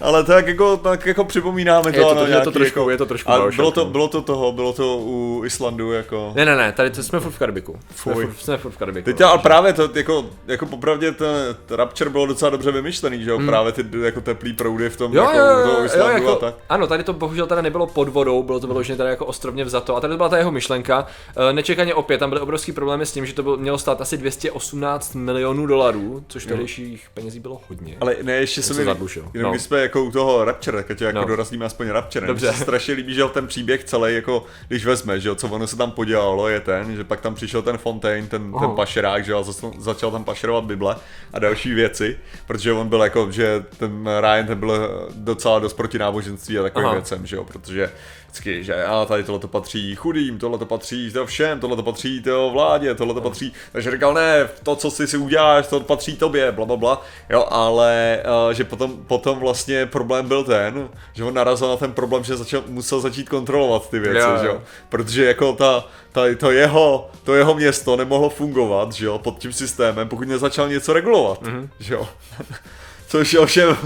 Ale 0.00 0.24
tak 0.24 0.46
jako, 0.46 0.76
tak 0.76 1.06
jako 1.06 1.24
připomínáme 1.24 1.92
to, 1.92 1.98
Je 1.98 2.04
to- 2.04 2.10
ano, 2.10 2.20
je 2.20 2.26
to 2.26 2.30
nějaký 2.30 2.50
trošku- 2.52 2.78
jako, 2.80 2.90
je 2.90 2.96
to 2.98 3.06
trošku 3.06 3.30
a 3.30 3.50
bylo 3.56 3.70
to, 3.70 3.84
no. 3.84 3.90
bylo 3.90 4.08
to 4.08 4.22
toho, 4.22 4.52
bylo 4.52 4.72
to 4.72 4.96
u 4.96 5.42
Islandu 5.44 5.92
jako... 5.92 6.32
Ne, 6.34 6.44
ne, 6.44 6.56
ne, 6.56 6.72
tady 6.72 6.90
to 6.90 7.02
jsme 7.02 7.20
furt 7.20 7.30
v 7.32 7.38
Karibiku. 7.38 7.78
Jsme 7.96 8.14
Fuj. 8.14 8.26
furt, 8.26 8.34
jsme 8.36 8.56
furt 8.58 8.70
v 8.70 8.76
Karibiku. 8.76 9.04
Teď 9.04 9.20
ale 9.20 9.38
právě 9.38 9.72
to, 9.72 9.88
jako, 9.94 10.26
jako 10.46 10.66
popravdě 10.66 11.12
ten 11.12 11.56
Rapture 11.70 12.10
bylo 12.10 12.26
docela 12.26 12.50
dobře 12.50 12.72
vymyšlený, 12.72 13.24
že 13.24 13.30
jo, 13.30 13.38
právě 13.46 13.72
ty 13.72 13.84
jako 14.00 14.20
teplý 14.20 14.52
proudy 14.52 14.90
v 14.90 14.96
tom 14.96 15.06
Hmm. 15.10 15.16
Jo, 15.16 15.22
jako, 15.24 15.38
jo, 15.38 15.44
jo, 15.58 15.62
toho 15.64 15.78
jo, 15.78 15.84
Islandu 15.84 16.12
jako, 16.14 16.32
a 16.32 16.36
tak. 16.36 16.54
ano, 16.68 16.86
tady 16.86 17.04
to 17.04 17.12
bohužel 17.12 17.46
teda 17.46 17.62
nebylo 17.62 17.86
pod 17.86 18.08
vodou, 18.08 18.42
bylo 18.42 18.60
to 18.60 18.66
vyloženě 18.66 18.96
tady 18.96 19.10
jako 19.10 19.26
ostrovně 19.26 19.64
vzato 19.64 19.96
a 19.96 20.00
tady 20.00 20.12
to 20.12 20.16
byla 20.16 20.28
ta 20.28 20.36
jeho 20.38 20.50
myšlenka. 20.50 21.06
E, 21.50 21.52
Nečekaně 21.52 21.94
opět, 21.94 22.18
tam 22.18 22.28
byly 22.30 22.40
obrovský 22.40 22.72
problémy 22.72 23.06
s 23.06 23.12
tím, 23.12 23.26
že 23.26 23.32
to 23.34 23.42
bylo, 23.42 23.56
mělo 23.56 23.78
stát 23.78 24.00
asi 24.00 24.16
218 24.16 25.14
milionů 25.14 25.66
dolarů, 25.66 26.24
což 26.28 26.46
tehdejších 26.46 27.06
penězí 27.14 27.40
bylo 27.40 27.60
hodně. 27.68 27.96
Ale 28.00 28.16
ne, 28.22 28.32
ještě 28.32 28.62
jsem 28.62 28.76
se 28.76 28.84
se 28.84 28.94
mi, 28.94 29.00
jenom 29.34 29.52
No. 29.52 29.58
jsme 29.58 29.80
jako 29.80 29.93
u 30.02 30.10
toho 30.10 30.44
Rapture, 30.44 30.82
tak 30.82 30.98
tě 30.98 31.04
jako 31.04 31.18
No. 31.18 31.24
dorazíme 31.24 31.66
aspoň 31.66 31.88
Rapture. 31.88 32.26
Dobře. 32.26 32.46
Mně 32.46 32.56
se 32.56 32.62
strašně 32.62 32.94
líbí, 32.94 33.14
že 33.14 33.24
ten 33.32 33.46
příběh 33.46 33.84
celý, 33.84 34.14
jako 34.14 34.44
když 34.68 34.84
vezme, 34.86 35.20
že 35.20 35.28
jo, 35.28 35.34
co 35.34 35.48
ono 35.48 35.66
se 35.66 35.76
tam 35.76 35.90
podělalo, 35.90 36.48
je 36.48 36.60
ten, 36.60 36.96
že 36.96 37.04
pak 37.04 37.20
tam 37.20 37.34
přišel 37.34 37.62
ten 37.62 37.78
Fontaine, 37.78 38.26
ten, 38.26 38.52
ten 38.60 38.70
pašerák, 38.70 39.24
že 39.24 39.32
jo, 39.32 39.44
a 39.48 39.70
začal 39.78 40.10
tam 40.10 40.24
pašerovat 40.24 40.64
Bible 40.64 40.96
a 41.32 41.38
další 41.38 41.74
věci, 41.74 42.18
protože 42.46 42.72
on 42.72 42.88
byl 42.88 43.02
jako, 43.02 43.30
že 43.30 43.64
ten 43.76 44.08
Ryan 44.20 44.46
ten 44.46 44.58
byl 44.58 44.90
docela 45.14 45.58
dost 45.58 45.74
proti 45.74 45.98
náboženství 45.98 46.58
a 46.58 46.62
takovým 46.62 46.86
Aha. 46.86 46.94
věcem, 46.94 47.26
že 47.26 47.36
jo, 47.36 47.44
protože 47.44 47.90
vždycky, 48.26 48.64
že 48.64 48.84
a 48.84 49.04
tady 49.04 49.24
tohle 49.24 49.40
to 49.40 49.48
patří 49.48 49.94
chudým, 49.94 50.38
tohle 50.38 50.58
to 50.58 50.66
patří 50.66 51.10
to 51.12 51.26
všem, 51.26 51.60
tohle 51.60 51.76
to 51.76 51.82
patří 51.82 52.22
to 52.22 52.50
vládě, 52.50 52.94
tohle 52.94 53.14
to 53.14 53.20
patří, 53.20 53.52
takže 53.72 53.90
říkal, 53.90 54.14
ne, 54.14 54.48
to, 54.62 54.76
co 54.76 54.90
si 54.90 55.06
si 55.06 55.16
uděláš, 55.16 55.66
to 55.66 55.80
patří 55.80 56.16
tobě, 56.16 56.52
bla, 56.52 56.66
bla, 56.66 56.76
bla, 56.76 57.02
jo, 57.30 57.46
ale 57.50 58.22
uh, 58.46 58.52
že 58.52 58.64
potom, 58.64 58.96
potom 59.06 59.38
vlastně 59.38 59.73
problém 59.86 60.28
byl 60.28 60.44
ten, 60.44 60.88
že 61.12 61.24
on 61.24 61.34
narazil 61.34 61.68
na 61.68 61.76
ten 61.76 61.92
problém, 61.92 62.24
že 62.24 62.36
začal, 62.36 62.62
musel 62.68 63.00
začít 63.00 63.28
kontrolovat 63.28 63.90
ty 63.90 63.98
věci, 63.98 64.18
Jo, 64.18 64.36
že 64.40 64.46
jo, 64.46 64.62
protože 64.88 65.24
jako 65.24 65.52
ta, 65.52 65.84
ta, 66.12 66.20
to, 66.38 66.50
jeho, 66.50 67.10
to 67.24 67.34
jeho 67.34 67.54
město 67.54 67.96
nemohlo 67.96 68.30
fungovat, 68.30 68.92
že 68.92 69.06
jo, 69.06 69.18
pod 69.18 69.38
tím 69.38 69.52
systémem, 69.52 70.08
pokud 70.08 70.28
nezačal 70.28 70.68
něco 70.68 70.92
regulovat, 70.92 71.42
Mhm. 71.42 71.52
mm-hmm. 71.60 71.68
že 71.78 71.94
jo, 71.94 72.08
což 73.08 73.34
ovšem 73.34 73.76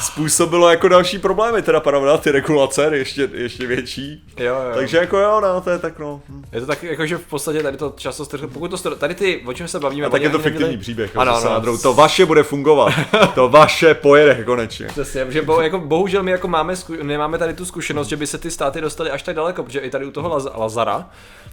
způsobilo 0.00 0.70
jako 0.70 0.88
další 0.88 1.18
problémy, 1.18 1.62
teda 1.62 1.80
pravda, 1.80 2.16
ty 2.16 2.30
regulace 2.30 2.90
ještě, 2.92 3.28
ještě 3.32 3.66
větší. 3.66 4.24
Jo, 4.36 4.54
jo. 4.54 4.70
Takže 4.74 4.96
jako 4.96 5.18
jo, 5.18 5.40
no, 5.40 5.60
to 5.60 5.70
je 5.70 5.78
tak 5.78 5.98
no. 5.98 6.20
hm. 6.28 6.44
Je 6.52 6.60
to 6.60 6.66
tak, 6.66 6.82
jako, 6.82 7.06
že 7.06 7.18
v 7.18 7.26
podstatě 7.26 7.62
tady 7.62 7.76
to 7.76 7.94
často, 7.96 8.24
pokud 8.52 8.82
to, 8.82 8.96
tady 8.96 9.14
ty, 9.14 9.42
o 9.46 9.52
čem 9.52 9.68
se 9.68 9.80
bavíme, 9.80 10.06
A 10.06 10.10
tak 10.10 10.22
je 10.22 10.30
to 10.30 10.38
fiktivní 10.38 10.60
neměli- 10.62 10.80
příběh. 10.80 11.16
Ano, 11.16 11.36
ano, 11.36 11.50
na 11.50 11.58
druhou. 11.58 11.78
To 11.78 11.94
vaše 11.94 12.26
bude 12.26 12.42
fungovat. 12.42 12.92
To 13.34 13.48
vaše 13.48 13.94
pojede 13.94 14.44
konečně. 14.44 14.86
Přesně, 14.86 15.26
že 15.28 15.42
bo, 15.42 15.60
jako, 15.60 15.78
bohužel 15.78 16.22
my 16.22 16.30
jako 16.30 16.48
máme, 16.48 16.76
zku, 16.76 16.94
nemáme 17.02 17.38
tady 17.38 17.54
tu 17.54 17.64
zkušenost, 17.64 18.08
že 18.08 18.16
by 18.16 18.26
se 18.26 18.38
ty 18.38 18.50
státy 18.50 18.80
dostaly 18.80 19.10
až 19.10 19.22
tak 19.22 19.36
daleko, 19.36 19.62
protože 19.62 19.80
i 19.80 19.90
tady 19.90 20.06
u 20.06 20.10
toho 20.10 20.28
Laz, 20.28 20.46
Lazara, 20.56 21.06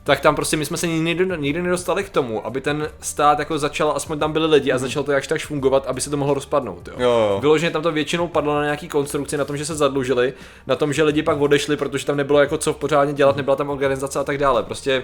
tak 0.06 0.20
tam 0.20 0.36
prostě 0.36 0.58
my 0.58 0.66
jsme 0.66 0.78
se 0.78 0.88
nikdy, 0.88 1.28
nikdy 1.38 1.62
nedostali 1.62 2.04
k 2.04 2.10
tomu, 2.10 2.46
aby 2.46 2.62
ten 2.62 2.90
stát 3.00 3.40
jako 3.40 3.60
začal, 3.60 3.94
aspoň 3.96 4.20
tam 4.20 4.32
byli 4.34 4.46
lidi 4.46 4.72
a 4.72 4.78
začalo 4.78 5.04
to 5.04 5.12
jakž 5.12 5.28
tak 5.28 5.42
fungovat, 5.42 5.88
aby 5.88 6.02
se 6.02 6.10
to 6.10 6.18
mohlo 6.18 6.34
rozpadnout. 6.34 6.88
Jo. 6.88 6.94
Jo, 6.98 7.10
jo. 7.10 7.38
Vyloženě 7.42 7.72
tam 7.72 7.82
to 7.82 7.92
většinou 7.92 8.28
padlo 8.28 8.56
na 8.56 8.64
nějaký 8.64 8.88
konstrukci, 8.88 9.38
na 9.38 9.46
tom, 9.46 9.58
že 9.58 9.66
se 9.66 9.76
zadlužili, 9.76 10.34
na 10.68 10.76
tom, 10.76 10.94
že 10.94 11.04
lidi 11.04 11.24
pak 11.24 11.42
odešli, 11.42 11.78
protože 11.78 12.06
tam 12.06 12.18
nebylo 12.18 12.40
jako 12.40 12.58
co 12.58 12.74
pořádně 12.74 13.14
dělat, 13.14 13.36
nebyla 13.36 13.56
tam 13.56 13.70
organizace 13.70 14.20
a 14.20 14.24
tak 14.24 14.38
dále. 14.38 14.64
Prostě 14.64 15.04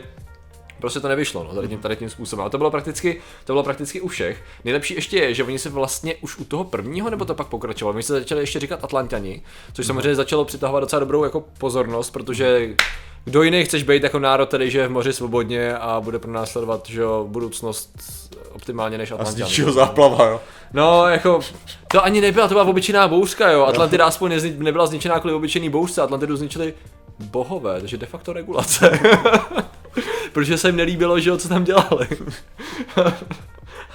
Prostě 0.82 1.00
to 1.00 1.08
nevyšlo, 1.08 1.44
no, 1.44 1.56
tady 1.56 1.68
tím, 1.68 1.80
tady 1.80 1.96
tím 1.96 2.10
způsobem. 2.10 2.46
A 2.46 2.50
to 2.50 2.58
bylo 2.58 2.72
prakticky, 2.72 3.22
to 3.46 3.54
bylo 3.54 3.64
prakticky 3.64 4.02
u 4.02 4.08
všech. 4.08 4.44
Nejlepší 4.66 4.94
ještě 4.94 5.18
je, 5.18 5.34
že 5.34 5.44
oni 5.44 5.60
se 5.60 5.70
vlastně 5.70 6.16
už 6.16 6.38
u 6.38 6.46
toho 6.46 6.64
prvního, 6.64 7.10
nebo 7.10 7.26
to 7.26 7.36
pak 7.36 7.48
pokračovalo, 7.48 7.96
oni 7.96 8.04
se 8.04 8.14
začali 8.14 8.42
ještě 8.42 8.60
říkat 8.60 8.84
Atlantani, 8.84 9.42
což 9.74 9.86
samozřejmě 9.86 10.16
začalo 10.16 10.46
přitahovat 10.46 10.84
docela 10.84 11.00
dobrou 11.00 11.24
jako 11.24 11.44
pozornost, 11.58 12.10
protože 12.10 12.76
kdo 13.26 13.44
jiný 13.44 13.66
chceš 13.66 13.84
být 13.84 14.04
jako 14.04 14.20
národ, 14.20 14.54
že 14.60 14.80
je 14.80 14.88
v 14.88 14.92
moři 14.92 15.14
svobodně 15.14 15.76
a 15.78 16.02
bude 16.02 16.20
pro 16.20 16.32
nás 16.32 16.52
sledovat, 16.52 16.86
že 16.90 17.02
jo, 17.02 17.26
budoucnost 17.30 17.92
optimálně 18.52 18.98
než 18.98 19.12
A 19.12 19.26
z 19.26 19.60
záplava, 19.72 20.26
jo. 20.26 20.42
No, 20.74 21.08
jako, 21.08 21.40
to 21.92 22.04
ani 22.04 22.22
nebyla, 22.22 22.48
to 22.48 22.54
byla 22.54 22.64
obyčejná 22.64 23.08
bouřka, 23.08 23.52
jo. 23.52 23.66
Atlantida 23.66 24.06
aspoň 24.06 24.30
nezni, 24.30 24.56
nebyla 24.58 24.86
zničená 24.86 25.20
kvůli 25.20 25.34
obyčejný 25.34 25.70
bouřce, 25.70 26.02
Atlantidu 26.02 26.38
zničili 26.38 26.74
bohové, 27.20 27.80
takže 27.80 27.98
de 27.98 28.06
facto 28.06 28.34
regulace. 28.34 29.00
Protože 30.34 30.58
se 30.58 30.68
jim 30.68 30.76
nelíbilo, 30.76 31.20
že 31.20 31.30
jo, 31.30 31.38
co 31.38 31.50
tam 31.50 31.64
dělali. 31.64 32.08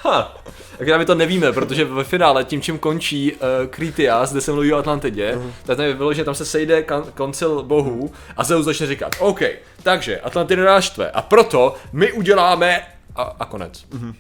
ha. 0.03 0.37
Tak 0.79 0.99
my 0.99 1.05
to 1.05 1.15
nevíme, 1.15 1.53
protože 1.53 1.85
ve 1.85 2.05
finále 2.05 2.45
tím, 2.45 2.61
čím 2.61 2.79
končí 2.79 3.33
uh, 3.33 3.39
Kritias, 3.71 4.33
kde 4.33 4.41
se 4.41 4.53
mluví 4.53 4.73
o 4.73 4.77
Atlantidě, 4.77 5.33
uh-huh. 5.37 5.51
tak 5.65 5.77
tam 5.77 5.93
bylo, 5.97 6.13
že 6.13 6.25
tam 6.25 6.35
se 6.35 6.45
sejde 6.45 6.83
kan- 6.83 7.13
koncil 7.15 7.63
bohů 7.63 8.13
a 8.37 8.45
Zeus 8.45 8.65
začne 8.65 8.87
říkat, 8.87 9.17
OK, 9.19 9.41
takže 9.83 10.21
Atlantida 10.21 10.65
nás 10.65 10.85
štve 10.85 11.11
a 11.11 11.23
proto 11.23 11.75
my 11.93 12.13
uděláme 12.13 12.87
a, 13.17 13.23
a 13.23 13.45
konec. 13.45 13.85
Uh-huh. 13.91 14.15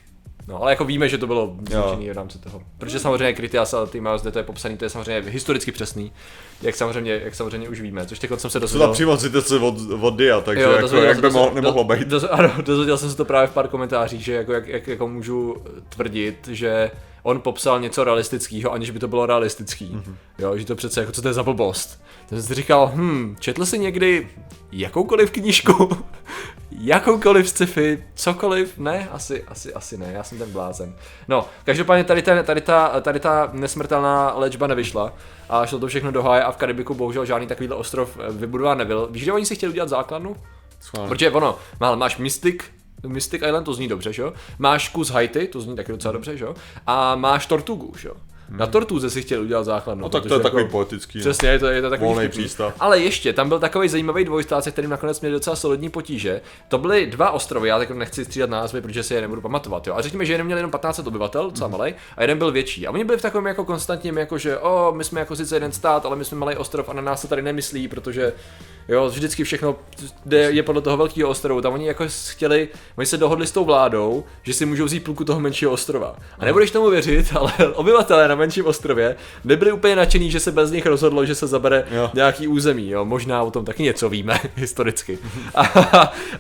No, 0.49 0.63
ale 0.63 0.73
jako 0.73 0.85
víme, 0.85 1.09
že 1.09 1.19
to 1.19 1.27
bylo 1.27 1.57
zničený 1.71 2.11
v 2.11 2.13
rámci 2.17 2.39
toho. 2.39 2.63
Protože 2.79 2.99
samozřejmě 2.99 3.33
Kritias 3.33 3.75
a 3.75 3.87
Timaeus, 3.87 4.23
kde 4.23 4.31
to 4.31 4.39
je 4.39 4.43
popsaný, 4.43 4.77
to 4.77 4.85
je 4.85 4.89
samozřejmě 4.91 5.31
historicky 5.31 5.73
přesný, 5.73 6.13
jak 6.63 6.75
samozřejmě, 6.75 7.21
jak 7.25 7.35
samozřejmě 7.35 7.69
už 7.69 7.81
víme, 7.81 8.07
což 8.07 8.19
teď 8.19 8.31
jsem 8.37 8.51
se 8.51 8.59
To 8.61 8.63
dozvěděl. 8.63 8.89
ta 8.89 8.93
přímo 8.95 9.17
citace 9.17 9.57
od, 9.59 9.75
od 10.01 10.17
Dia, 10.17 10.41
takže 10.41 10.65
Jo, 10.65 10.71
jako, 10.73 10.97
jak 10.97 11.17
by 11.17 11.23
dozvěděl- 11.23 11.51
mo- 11.51 11.55
nemohlo 11.55 11.85
do- 11.85 11.95
být. 11.97 12.09
doz- 12.09 12.29
Ano, 12.31 12.51
dozvěděl 12.63 12.99
jsem 12.99 13.11
se 13.11 13.17
to 13.17 13.25
právě 13.25 13.47
v 13.49 13.53
pár 13.53 13.69
komentářích, 13.69 14.25
že 14.25 14.33
jako, 14.33 14.53
jak, 14.53 14.67
jak, 14.69 14.89
jako 14.89 15.09
můžu 15.09 15.57
tvrdit, 15.89 16.49
že 16.53 16.91
on 17.27 17.41
popsal 17.41 17.81
něco 17.81 18.05
realistického, 18.05 18.73
aniž 18.73 18.91
by 18.91 18.99
to 18.99 19.09
bylo 19.09 19.27
realistický. 19.27 19.91
Mhm. 19.93 20.01
Mm-hmm. 20.01 20.15
Jo, 20.39 20.59
že 20.59 20.65
to 20.67 20.77
přece 20.77 21.01
jako 21.01 21.13
co 21.13 21.23
to 21.23 21.29
je 21.29 21.35
za 21.35 21.43
blbost. 21.43 22.03
Jsem 22.29 22.43
si 22.43 22.55
říkal, 22.55 22.93
hm, 22.95 23.37
četl 23.41 23.67
jsi 23.67 23.79
někdy 23.79 24.29
jakoukoliv 24.73 25.31
knížku, 25.31 25.89
jakoukoliv 26.71 27.49
sci-fi, 27.49 28.05
cokoliv, 28.15 28.79
ne, 28.79 29.09
asi, 29.13 29.45
asi, 29.45 29.75
asi 29.75 29.99
ne, 29.99 30.13
já 30.13 30.23
jsem 30.23 30.39
ten 30.39 30.51
blázen. 30.51 30.95
No, 31.29 31.47
každopádně 31.65 32.05
tady, 32.05 32.23
ten, 32.23 32.45
tady, 32.45 32.61
ta, 32.61 33.01
tady 33.01 33.21
ta 33.21 33.49
nesmrtelná 33.53 34.33
léčba 34.37 34.67
nevyšla 34.67 35.13
a 35.49 35.67
šlo 35.67 35.79
to 35.79 35.87
všechno 35.87 36.11
do 36.13 36.23
háje 36.23 36.43
a 36.43 36.53
v 36.53 36.57
Karibiku 36.57 36.95
bohužel 36.95 37.25
žádný 37.25 37.47
takovýhle 37.47 37.77
ostrov 37.77 38.19
eh, 38.21 38.33
vybudován 38.33 38.79
nebyl. 38.79 39.09
Víš, 39.11 39.25
že 39.25 39.33
oni 39.33 39.47
si 39.47 39.55
chtěli 39.57 39.73
udělat 39.73 39.89
základnu? 39.89 40.37
Schválně. 40.81 41.09
Protože 41.09 41.31
ono, 41.31 41.59
má- 41.81 41.95
máš 41.95 42.17
Mystic, 42.17 42.63
Mystic 43.07 43.43
Island, 43.47 43.65
to 43.65 43.75
zní 43.75 43.89
dobře, 43.89 44.13
že 44.13 44.23
jo? 44.23 44.33
Máš 44.59 44.89
kus 44.89 45.11
Haiti, 45.11 45.47
to 45.47 45.61
zní 45.61 45.77
taky 45.77 45.93
docela 45.93 46.13
dobře, 46.13 46.37
že 46.37 46.45
jo? 46.45 46.55
A 46.87 47.17
máš 47.17 47.47
Tortugu, 47.47 47.93
že 47.99 48.09
jo? 48.09 48.15
Na 48.51 48.67
Tortuze 48.67 49.11
si 49.11 49.23
chtěl 49.23 49.43
udělat 49.43 49.65
základnu. 49.65 50.03
No 50.03 50.09
tak 50.09 50.27
to 50.27 50.35
je 50.35 50.41
takový 50.41 50.63
jako- 50.63 50.73
poetický. 50.73 51.19
no. 51.19 51.23
Přesně, 51.23 51.49
je 51.49 51.59
to, 51.59 51.67
je 51.67 51.83
to 51.83 51.91
takový 51.91 52.09
Volný 52.09 52.29
přístav. 52.29 52.75
Ale 52.81 52.99
ještě, 52.99 53.33
tam 53.33 53.49
byl 53.49 53.59
takový 53.59 53.89
zajímavý 53.89 54.25
dvojstát, 54.25 54.65
se 54.65 54.71
kterým 54.71 54.91
nakonec 54.91 55.21
měli 55.21 55.33
docela 55.33 55.57
solidní 55.57 55.89
potíže. 55.91 56.41
To 56.69 56.79
byly 56.79 57.07
dva 57.07 57.31
ostrovy, 57.31 57.69
já 57.69 57.79
tak 57.79 57.91
nechci 57.91 58.25
střídat 58.25 58.51
názvy, 58.51 58.81
protože 58.81 59.03
si 59.03 59.15
je 59.15 59.21
nebudu 59.21 59.41
pamatovat. 59.41 59.87
Jo. 59.87 59.95
A 59.95 60.03
řekněme, 60.03 60.25
že 60.25 60.33
jeden 60.33 60.47
měl 60.47 60.59
jenom 60.59 60.71
15 60.71 60.99
obyvatel, 60.99 61.45
docela 61.51 61.69
malý, 61.69 61.95
a 62.17 62.23
jeden 62.23 62.39
byl 62.39 62.53
větší. 62.53 62.87
A 62.87 62.91
oni 62.91 63.05
byli 63.05 63.19
v 63.19 63.23
takovém 63.23 63.47
jako 63.47 63.65
konstantním, 63.65 64.17
jako 64.19 64.39
že 64.39 64.59
o, 64.59 64.93
my 64.97 65.05
jsme 65.05 65.21
jako 65.21 65.37
sice 65.37 65.57
jeden 65.57 65.73
stát, 65.73 66.07
ale 66.07 66.17
my 66.17 66.25
jsme 66.25 66.39
malý 66.39 66.57
ostrov 66.57 66.89
a 66.89 66.93
na 66.93 67.03
nás 67.03 67.21
se 67.21 67.29
tady 67.29 67.43
nemyslí, 67.43 67.89
protože 67.89 68.33
Jo, 68.89 69.09
vždycky 69.09 69.45
všechno 69.45 69.77
jde, 70.27 70.39
je 70.39 70.63
podle 70.63 70.83
toho 70.83 70.97
velkého 70.97 71.31
ostrova. 71.31 71.63
Tam 71.63 71.73
oni 71.73 71.87
jako 71.87 72.05
chtěli, 72.29 72.69
oni 72.97 73.07
se 73.07 73.17
dohodli 73.17 73.47
s 73.47 73.53
tou 73.53 73.65
vládou, 73.65 74.25
že 74.43 74.55
si 74.55 74.67
můžou 74.67 74.85
vzít 74.85 75.05
půlku 75.05 75.25
toho 75.25 75.41
menšího 75.41 75.73
ostrova. 75.73 76.17
A 76.39 76.45
nebudeš 76.45 76.71
tomu 76.71 76.91
věřit, 76.91 77.27
ale 77.37 77.53
obyvatelé 77.75 78.29
na 78.29 78.35
menším 78.35 78.67
ostrově 78.67 79.17
nebyli 79.45 79.73
úplně 79.73 79.97
nadšení, 79.97 80.31
že 80.31 80.41
se 80.41 80.53
bez 80.53 80.71
nich 80.71 80.87
rozhodlo, 80.87 81.25
že 81.25 81.35
se 81.35 81.47
zabere 81.47 81.85
Jo. 81.91 82.11
nějaký 82.15 82.49
území. 82.49 82.91
Jo. 82.91 83.05
Možná 83.05 83.43
o 83.43 83.51
tom 83.51 83.65
taky 83.65 83.83
něco 83.83 84.09
víme 84.09 84.41
historicky. 84.57 85.19
A, 85.55 85.63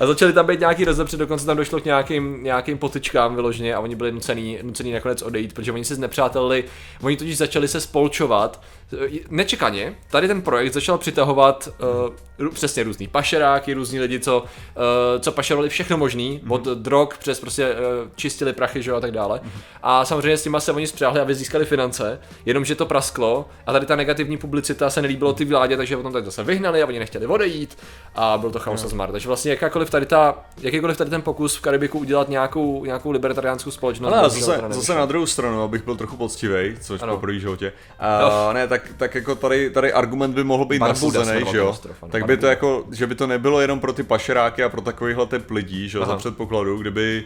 a 0.00 0.06
začali 0.06 0.32
tam 0.32 0.46
být 0.46 0.60
nějaký 0.60 0.84
rozepřed, 0.84 1.20
dokonce 1.20 1.46
tam 1.46 1.56
došlo 1.56 1.80
k 1.80 1.84
nějakým, 1.84 2.44
nějakým 2.44 2.78
potyčkám 2.78 3.34
vyloženě 3.34 3.74
a 3.74 3.80
oni 3.80 3.94
byli 3.94 4.12
nucený, 4.12 4.58
nucený 4.62 4.92
nakonec 4.92 5.22
odejít, 5.22 5.52
protože 5.52 5.72
oni 5.72 5.84
se 5.84 5.94
znepřátelili, 5.94 6.64
oni 7.02 7.16
totiž 7.16 7.36
začali 7.36 7.68
se 7.68 7.80
spolčovat. 7.80 8.62
Nečekaně, 9.30 9.94
tady 10.10 10.28
ten 10.28 10.42
projekt 10.42 10.72
začal 10.72 10.98
přitahovat 10.98 11.68
uh, 11.68 12.14
přesně 12.52 12.82
různý 12.82 13.08
pašeráky, 13.08 13.74
různí 13.74 14.00
lidi, 14.00 14.20
co, 14.20 14.40
uh, 14.40 14.44
co 15.20 15.32
pašerovali 15.32 15.68
všechno 15.68 15.96
možný, 15.96 16.40
od 16.48 16.64
drog 16.64 17.08
přes 17.18 17.40
prostě 17.40 17.68
uh, 17.70 17.76
čistili 18.16 18.52
prachy, 18.52 18.82
že 18.82 18.90
jo, 18.90 18.96
a 18.96 19.00
tak 19.00 19.10
dále. 19.10 19.40
A 19.82 20.04
samozřejmě 20.04 20.36
s 20.36 20.42
těma 20.42 20.60
se 20.60 20.72
oni 20.72 20.86
spřáhli, 20.86 21.20
aby 21.20 21.34
získali 21.34 21.64
finance, 21.64 22.20
jenomže 22.46 22.74
to 22.74 22.86
prasklo 22.86 23.48
a 23.66 23.72
tady 23.72 23.86
ta 23.86 23.96
negativní 23.96 24.36
publicita 24.36 24.90
se 24.90 25.02
nelíbilo 25.02 25.32
ty 25.32 25.44
vládě, 25.44 25.76
takže 25.76 25.96
potom 25.96 26.12
tak 26.12 26.24
zase 26.24 26.44
vyhnali 26.44 26.82
a 26.82 26.86
oni 26.86 26.98
nechtěli 26.98 27.26
odejít 27.26 27.78
a 28.14 28.38
byl 28.38 28.50
to 28.50 28.58
chaos 28.58 28.84
a 28.84 28.88
zmar. 28.88 29.12
Takže 29.12 29.28
vlastně 29.28 29.50
jakákoliv 29.50 29.90
tady 29.90 30.06
ta, 30.06 30.34
jakýkoliv 30.60 30.96
tady 30.96 31.10
ten 31.10 31.22
pokus 31.22 31.56
v 31.56 31.60
Karibiku 31.60 31.98
udělat 31.98 32.28
nějakou, 32.28 32.84
nějakou 32.84 33.10
libertariánskou 33.10 33.70
společnost. 33.70 34.12
Ale 34.12 34.30
zase, 34.30 34.62
zase 34.68 34.94
na 34.94 35.06
druhou 35.06 35.26
stranu, 35.26 35.62
abych 35.62 35.84
byl 35.84 35.96
trochu 35.96 36.16
poctivý, 36.16 36.76
což 36.80 37.02
Ano. 37.02 37.14
po 37.14 37.20
první 37.20 37.40
životě. 37.40 37.72
A, 37.98 38.52
ne, 38.52 38.68
tak, 38.68 38.82
tak 38.96 39.14
jako 39.14 39.34
tady, 39.34 39.70
tady 39.70 39.92
argument 39.92 40.34
by 40.34 40.44
mohl 40.44 40.64
být 40.64 40.78
Barbuda 40.78 41.18
nasazený, 41.18 41.50
že 41.50 41.58
jo? 41.58 41.78
tak 42.10 42.25
by 42.26 42.36
to 42.36 42.46
jako, 42.46 42.84
že 42.92 43.06
by 43.06 43.14
to 43.14 43.26
nebylo 43.26 43.60
jenom 43.60 43.80
pro 43.80 43.92
ty 43.92 44.02
pašeráky 44.02 44.62
a 44.62 44.68
pro 44.68 44.80
takovýhle 44.80 45.26
typ 45.26 45.50
lidí, 45.50 45.88
že 45.88 45.98
jo, 45.98 46.04
za 46.04 46.10
Aha. 46.10 46.18
předpokladu, 46.18 46.76
kdyby 46.78 47.24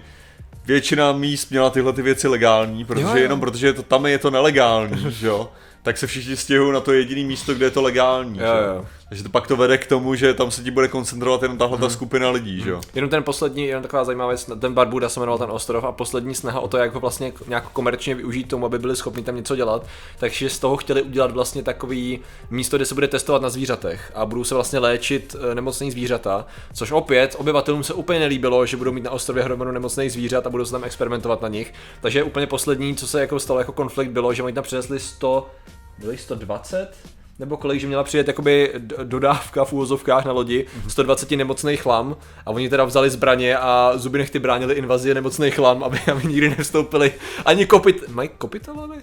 většina 0.67 1.13
míst 1.13 1.51
měla 1.51 1.71
tyhle 1.71 1.93
ty 1.93 2.03
věci 2.03 2.29
legální, 2.29 2.85
protože 2.85 3.03
Jo, 3.05 3.11
jo. 3.11 3.17
jenom 3.17 3.41
protože 3.41 3.67
je 3.67 3.73
to, 3.73 3.83
tam 3.83 4.07
je 4.07 4.19
to 4.19 4.31
nelegální, 4.31 5.07
že 5.11 5.27
jo? 5.27 5.51
Tak 5.83 5.99
se 5.99 6.07
všichni 6.07 6.37
stěhují 6.37 6.73
na 6.73 6.81
to 6.81 6.93
jediné 6.93 7.29
místo, 7.29 7.55
kde 7.55 7.67
je 7.67 7.71
to 7.71 7.83
legální. 7.83 8.39
Jo, 8.39 8.45
že 8.45 8.65
jo. 8.67 8.87
Takže 9.11 9.23
to 9.23 9.31
pak 9.31 9.47
to 9.47 9.57
vede 9.57 9.79
k 9.79 9.87
tomu, 9.87 10.15
že 10.15 10.35
tam 10.35 10.51
se 10.51 10.63
ti 10.63 10.71
bude 10.71 10.89
koncentrovat 10.89 11.43
jenom 11.43 11.59
tahle 11.59 11.79
ta 11.79 11.89
skupina 11.89 12.31
lidí, 12.31 12.61
že 12.61 12.71
jo? 12.71 12.81
Jenom 12.95 13.11
ten 13.11 13.23
poslední, 13.23 13.65
jenom 13.65 13.83
taková 13.83 14.05
zajímavá 14.05 14.29
věc, 14.29 14.51
ten 14.61 14.75
Barbuda 14.75 15.09
se 15.09 15.21
jmenoval 15.21 15.39
ten 15.39 15.51
ostrov 15.51 15.85
a 15.85 15.93
poslední 15.93 16.35
snaha 16.35 16.61
o 16.61 16.69
to, 16.69 16.77
jak 16.77 16.95
ho 16.95 17.01
vlastně 17.01 17.33
nějak 17.49 17.69
komerčně 17.69 18.15
využít 18.15 18.49
tomu, 18.49 18.67
aby 18.67 18.79
byli 18.79 18.97
schopni 18.97 19.23
tam 19.23 19.37
něco 19.37 19.57
dělat, 19.57 19.87
takže 20.19 20.51
z 20.51 20.59
toho 20.59 20.77
chtěli 20.77 21.03
udělat 21.03 21.31
vlastně 21.31 21.63
takový 21.63 22.21
místo, 22.51 22.77
kde 22.77 22.87
se 22.87 22.95
bude 22.95 23.09
testovat 23.09 23.43
na 23.43 23.51
zvířatech 23.51 24.13
a 24.15 24.27
budou 24.27 24.45
se 24.45 24.55
vlastně 24.55 24.79
léčit 24.79 25.37
eh, 25.51 25.55
nemocný 25.55 25.91
zvířata, 25.91 26.47
což 26.75 26.93
opět 26.93 27.37
obyvatelům 27.39 27.85
se 27.85 27.95
úplně 27.95 28.19
nelíbilo, 28.21 28.67
že 28.67 28.77
budou 28.77 28.93
mít 28.93 29.05
na 29.05 29.11
ostrově 29.11 29.43
hromadu 29.43 29.73
nemocných 29.73 30.13
zvířat 30.13 30.47
a 30.47 30.51
budou 30.51 30.65
se 30.65 30.73
tam 30.73 30.85
experimentovat 30.85 31.43
na 31.43 31.49
nich. 31.49 31.75
Takže 32.01 32.23
úplně 32.23 32.47
poslední, 32.47 32.97
co 32.97 33.07
se 33.07 33.21
jako 33.21 33.41
stalo 33.41 33.59
jako 33.59 33.73
konflikt, 33.73 34.11
bylo, 34.11 34.35
že 34.35 34.43
oni 34.43 34.55
tam 34.55 34.65
přinesli 34.65 35.01
100, 35.01 35.51
byli 35.99 36.19
120? 36.19 37.20
Nebo 37.41 37.57
kolik, 37.57 37.81
že 37.81 37.87
měla 37.87 38.05
přijet 38.05 38.27
jakoby 38.29 38.73
dodávka 39.03 39.65
v 39.65 39.73
úvozovkách 39.73 40.25
na 40.25 40.33
lodi 40.33 40.67
120 40.89 41.31
nemocných 41.31 41.83
chlam 41.83 42.17
a 42.47 42.51
oni 42.51 42.69
teda 42.69 42.85
vzali 42.85 43.11
zbraně 43.11 43.57
a 43.57 43.93
zuby 43.95 44.19
nechty 44.19 44.39
bránili 44.39 44.75
invazi 44.75 45.15
nemocných 45.15 45.55
chlam, 45.55 45.85
aby, 45.85 45.99
aby 46.13 46.29
nikdy 46.29 46.49
nevstoupili 46.49 47.13
ani 47.45 47.67
kopit... 47.67 48.09
Mají 48.09 48.31
kopitolavy? 48.39 48.97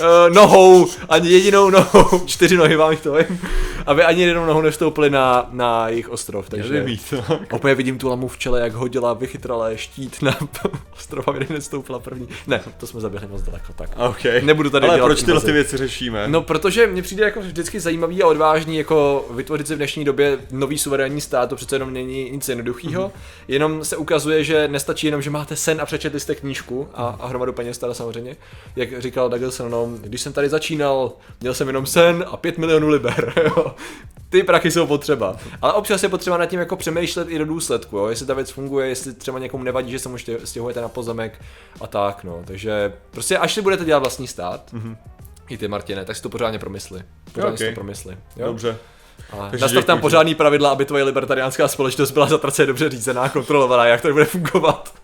Uh, 0.00 0.34
nohou, 0.34 0.86
ani 1.08 1.30
jedinou 1.30 1.70
nohou, 1.70 2.18
čtyři 2.26 2.56
nohy 2.56 2.76
vám 2.76 2.90
jich 2.90 3.00
to 3.00 3.14
vím, 3.14 3.40
aby 3.86 4.02
ani 4.02 4.22
jednou 4.22 4.46
nohou 4.46 4.60
nevstoupili 4.60 5.10
na, 5.10 5.48
na 5.52 5.88
jejich 5.88 6.08
ostrov, 6.08 6.48
takže 6.48 6.82
mít, 6.82 7.14
opět 7.50 7.74
vidím 7.74 7.98
tu 7.98 8.08
lamu 8.08 8.28
v 8.28 8.38
čele, 8.38 8.60
jak 8.60 8.72
hodila 8.72 9.14
vychytralé 9.14 9.78
štít 9.78 10.22
na 10.22 10.38
ostrov, 10.96 11.28
aby 11.28 11.46
nestoupila 11.50 11.98
první. 11.98 12.28
Ne, 12.46 12.60
to 12.78 12.86
jsme 12.86 13.00
zaběhli 13.00 13.28
moc 13.28 13.42
daleko, 13.42 13.72
tak. 13.76 13.90
OK. 14.08 14.24
Nebudu 14.42 14.70
tady 14.70 14.86
Ale 14.86 14.96
dělat 14.96 15.06
proč 15.06 15.22
tyhle 15.22 15.40
ty 15.40 15.52
věci 15.52 15.76
řešíme? 15.76 16.24
No, 16.28 16.42
protože 16.42 16.86
mně 16.86 17.02
přijde 17.02 17.24
jako 17.24 17.40
vždycky 17.40 17.80
zajímavý 17.80 18.22
a 18.22 18.26
odvážný 18.26 18.76
jako 18.76 19.26
vytvořit 19.30 19.66
si 19.66 19.74
v 19.74 19.76
dnešní 19.76 20.04
době 20.04 20.38
nový 20.50 20.78
suverénní 20.78 21.20
stát, 21.20 21.48
to 21.48 21.56
přece 21.56 21.74
jenom 21.76 21.92
není 21.92 22.30
nic 22.30 22.48
jednoduchého. 22.48 23.02
Mhm. 23.02 23.12
Jenom 23.48 23.84
se 23.84 23.96
ukazuje, 23.96 24.44
že 24.44 24.68
nestačí 24.68 25.06
jenom, 25.06 25.22
že 25.22 25.30
máte 25.30 25.56
sen 25.56 25.80
a 25.80 25.86
přečetli 25.86 26.20
jste 26.20 26.34
knížku 26.34 26.88
a, 26.94 27.16
a 27.20 27.26
hromadu 27.26 27.52
peněz 27.52 27.78
teda 27.78 27.94
samozřejmě. 27.94 28.36
Jak 28.76 29.02
říkal 29.02 29.28
Douglas 29.28 29.60
no, 29.68 29.89
když 29.98 30.20
jsem 30.20 30.32
tady 30.32 30.48
začínal, 30.48 31.12
měl 31.40 31.54
jsem 31.54 31.66
jenom 31.66 31.86
sen 31.86 32.24
a 32.30 32.36
5 32.36 32.58
milionů 32.58 32.88
liber. 32.88 33.32
jo. 33.44 33.74
Ty 34.28 34.42
prachy 34.42 34.70
jsou 34.70 34.86
potřeba. 34.86 35.36
Ale 35.62 35.72
občas 35.72 36.02
je 36.02 36.08
potřeba 36.08 36.36
nad 36.38 36.46
tím 36.46 36.60
jako 36.60 36.76
přemýšlet 36.76 37.28
i 37.30 37.38
do 37.38 37.44
důsledku, 37.44 37.98
jo? 37.98 38.06
jestli 38.06 38.26
ta 38.26 38.34
věc 38.34 38.50
funguje, 38.50 38.88
jestli 38.88 39.12
třeba 39.14 39.38
někomu 39.38 39.64
nevadí, 39.64 39.90
že 39.90 39.98
se 39.98 40.08
mu 40.08 40.16
stěhujete 40.44 40.80
na 40.80 40.88
pozemek 40.88 41.40
a 41.80 41.86
tak, 41.86 42.24
no. 42.24 42.42
Takže 42.44 42.92
prostě 43.10 43.38
až 43.38 43.54
si 43.54 43.62
budete 43.62 43.84
dělat 43.84 43.98
vlastní 43.98 44.26
stát, 44.26 44.72
Mhm. 44.72 44.96
i 45.48 45.58
ty 45.58 45.68
Martine, 45.68 46.04
tak 46.04 46.16
si 46.16 46.22
to 46.22 46.28
pořádně 46.28 46.58
promysli. 46.58 47.00
Pořádně 47.32 47.58
si 47.58 47.64
Ok. 47.68 47.70
to 47.70 47.74
promysli. 47.74 48.16
Jo? 48.36 48.46
Dobře. 48.46 48.76
Ale 49.32 49.50
nastav 49.60 49.84
tam 49.84 50.00
pořádný 50.00 50.34
pravidla, 50.34 50.70
aby 50.70 50.84
tvoje 50.84 51.04
libertariánská 51.04 51.68
společnost 51.68 52.10
byla 52.10 52.26
zatraceně 52.28 52.66
dobře 52.66 52.88
řízená, 52.90 53.28
kontrolovaná, 53.28 53.86
jak 53.86 54.00
to 54.00 54.12
bude 54.12 54.24
fungovat. 54.24 54.94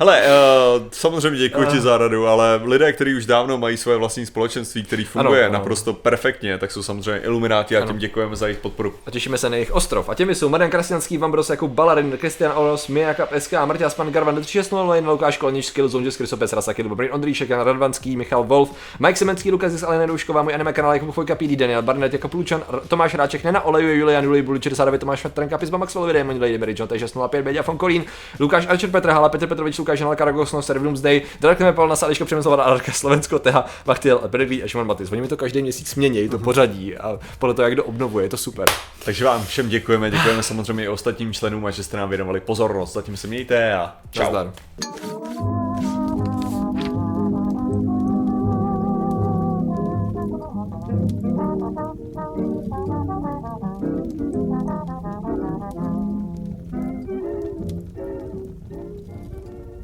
Hele, 0.00 0.22
uh, 0.22 0.82
samozřejmě 0.92 1.38
děkuji 1.38 1.66
ti 1.66 1.80
za 1.80 1.98
radu, 1.98 2.26
ale 2.26 2.60
lidé, 2.64 2.92
kteří 2.92 3.14
už 3.14 3.26
dávno 3.26 3.58
mají 3.58 3.76
svoje 3.76 3.98
vlastní 3.98 4.26
společenství, 4.26 4.82
který 4.84 5.04
funguje 5.04 5.44
ano. 5.44 5.52
naprosto 5.52 5.92
perfektně, 5.92 6.58
tak 6.58 6.70
jsou 6.72 6.82
samozřejmě 6.82 7.20
ilumináti 7.20 7.76
a 7.76 7.78
Ano. 7.78 7.86
tím 7.88 7.98
děkujeme 7.98 8.36
za 8.36 8.46
jejich 8.46 8.58
podporu. 8.58 8.94
A 9.06 9.10
těšíme 9.10 9.38
se 9.38 9.50
na 9.50 9.56
jejich 9.56 9.72
ostrov. 9.72 10.08
A 10.08 10.14
těmi 10.14 10.34
jsou 10.34 10.48
Marian 10.48 10.70
Krasňanský, 10.70 11.18
Vambros, 11.18 11.50
Jakub 11.50 11.70
Balarin, 11.70 12.18
Kristian 12.18 12.52
Oros, 12.56 12.88
Mia 12.88 13.14
Kap, 13.14 13.28
SK, 13.38 13.52
Martin 13.52 13.86
Aspan, 13.86 14.10
Garvan, 14.12 14.42
360, 14.42 15.06
Lukáš 15.10 15.36
Kolnič, 15.38 15.66
Skill 15.66 15.88
Zone, 15.88 16.10
Krysopes, 16.10 16.52
Rasaky, 16.52 16.82
Dobrý, 16.82 17.10
Ondříšek, 17.10 17.48
Jan 17.50 17.60
Radvanský, 17.60 18.16
Michal 18.16 18.44
Wolf, 18.44 18.70
Mike 18.98 19.16
Semenský, 19.16 19.50
Lukas 19.50 19.72
Zis, 19.72 19.82
Alena 19.82 20.06
Doušková, 20.06 20.42
můj 20.42 20.54
anime 20.54 20.72
kanál, 20.72 20.92
Jakub 20.92 21.14
Fojka, 21.14 21.34
PD, 21.34 21.56
Daniel 21.56 21.82
Barnett, 21.82 22.12
Jakub 22.12 22.34
Lučan, 22.34 22.62
R- 22.72 22.80
Tomáš 22.88 23.14
Ráček, 23.14 23.44
Nena 23.44 23.60
Olejuje, 23.60 23.96
Julian 23.96 24.24
Julij, 24.24 24.42
Buli 24.42 24.60
69, 24.62 24.98
Tomáš 24.98 25.24
Vetranka, 25.24 25.58
Pizba 25.58 25.78
Maxwell, 25.78 26.12
Damon 26.12 26.40
Lady 26.40 26.58
Mary 26.58 26.74
John, 26.78 26.88
takže 26.88 27.06
05, 27.28 27.42
Beďa 27.44 27.62
Fonkolín, 27.62 28.04
Lukáš 28.40 28.66
Archer, 28.68 28.90
Petr 28.90 29.10
Hala, 29.10 29.28
Petr 29.28 29.46
Petrovič, 29.46 29.78
Lukáš 29.88 30.00
Hala, 30.00 30.16
Karagosno, 30.16 30.62
Servum 30.62 30.96
Zdej, 30.96 31.22
Dark 31.40 31.60
Nepal, 31.60 31.88
Nasa, 31.88 32.06
Eliška 32.06 32.24
Přemyslová, 32.24 32.64
Arka, 32.64 32.92
Slovensko, 32.92 33.38
Teha, 33.38 33.66
Bachtiel, 33.86 34.20
Bredlí 34.26 34.62
a 34.62 34.68
Šimon 34.68 34.86
Matis. 34.86 35.12
Oni 35.12 35.20
mi 35.20 35.28
to 35.28 35.36
každý 35.36 35.62
měsíc 35.62 35.94
mění, 35.94 36.28
to 36.28 36.38
pořadí 36.38 36.96
a 36.96 37.18
podle 37.38 37.54
toho, 37.54 37.64
jak 37.64 37.72
kdo 37.72 37.84
obnovuje, 37.84 38.24
je 38.24 38.28
to 38.28 38.36
super. 38.36 38.68
Takže 39.04 39.24
vám 39.24 39.46
všem 39.46 39.68
děkujeme, 39.68 40.10
děkujeme 40.10 40.42
samozřejmě 40.42 40.84
i 40.84 40.88
ostatním 40.88 41.32
členům 41.32 41.66
a 41.66 41.70
že 41.70 41.84
jste 41.84 41.96
nám 41.96 42.08
věnovali 42.08 42.40
pozornost. 42.40 42.92
Zatím 42.92 43.16
se 43.16 43.26
mějte 43.26 43.74
a 43.74 43.96
čau. 44.10 44.22
Nazdar. 44.22 44.52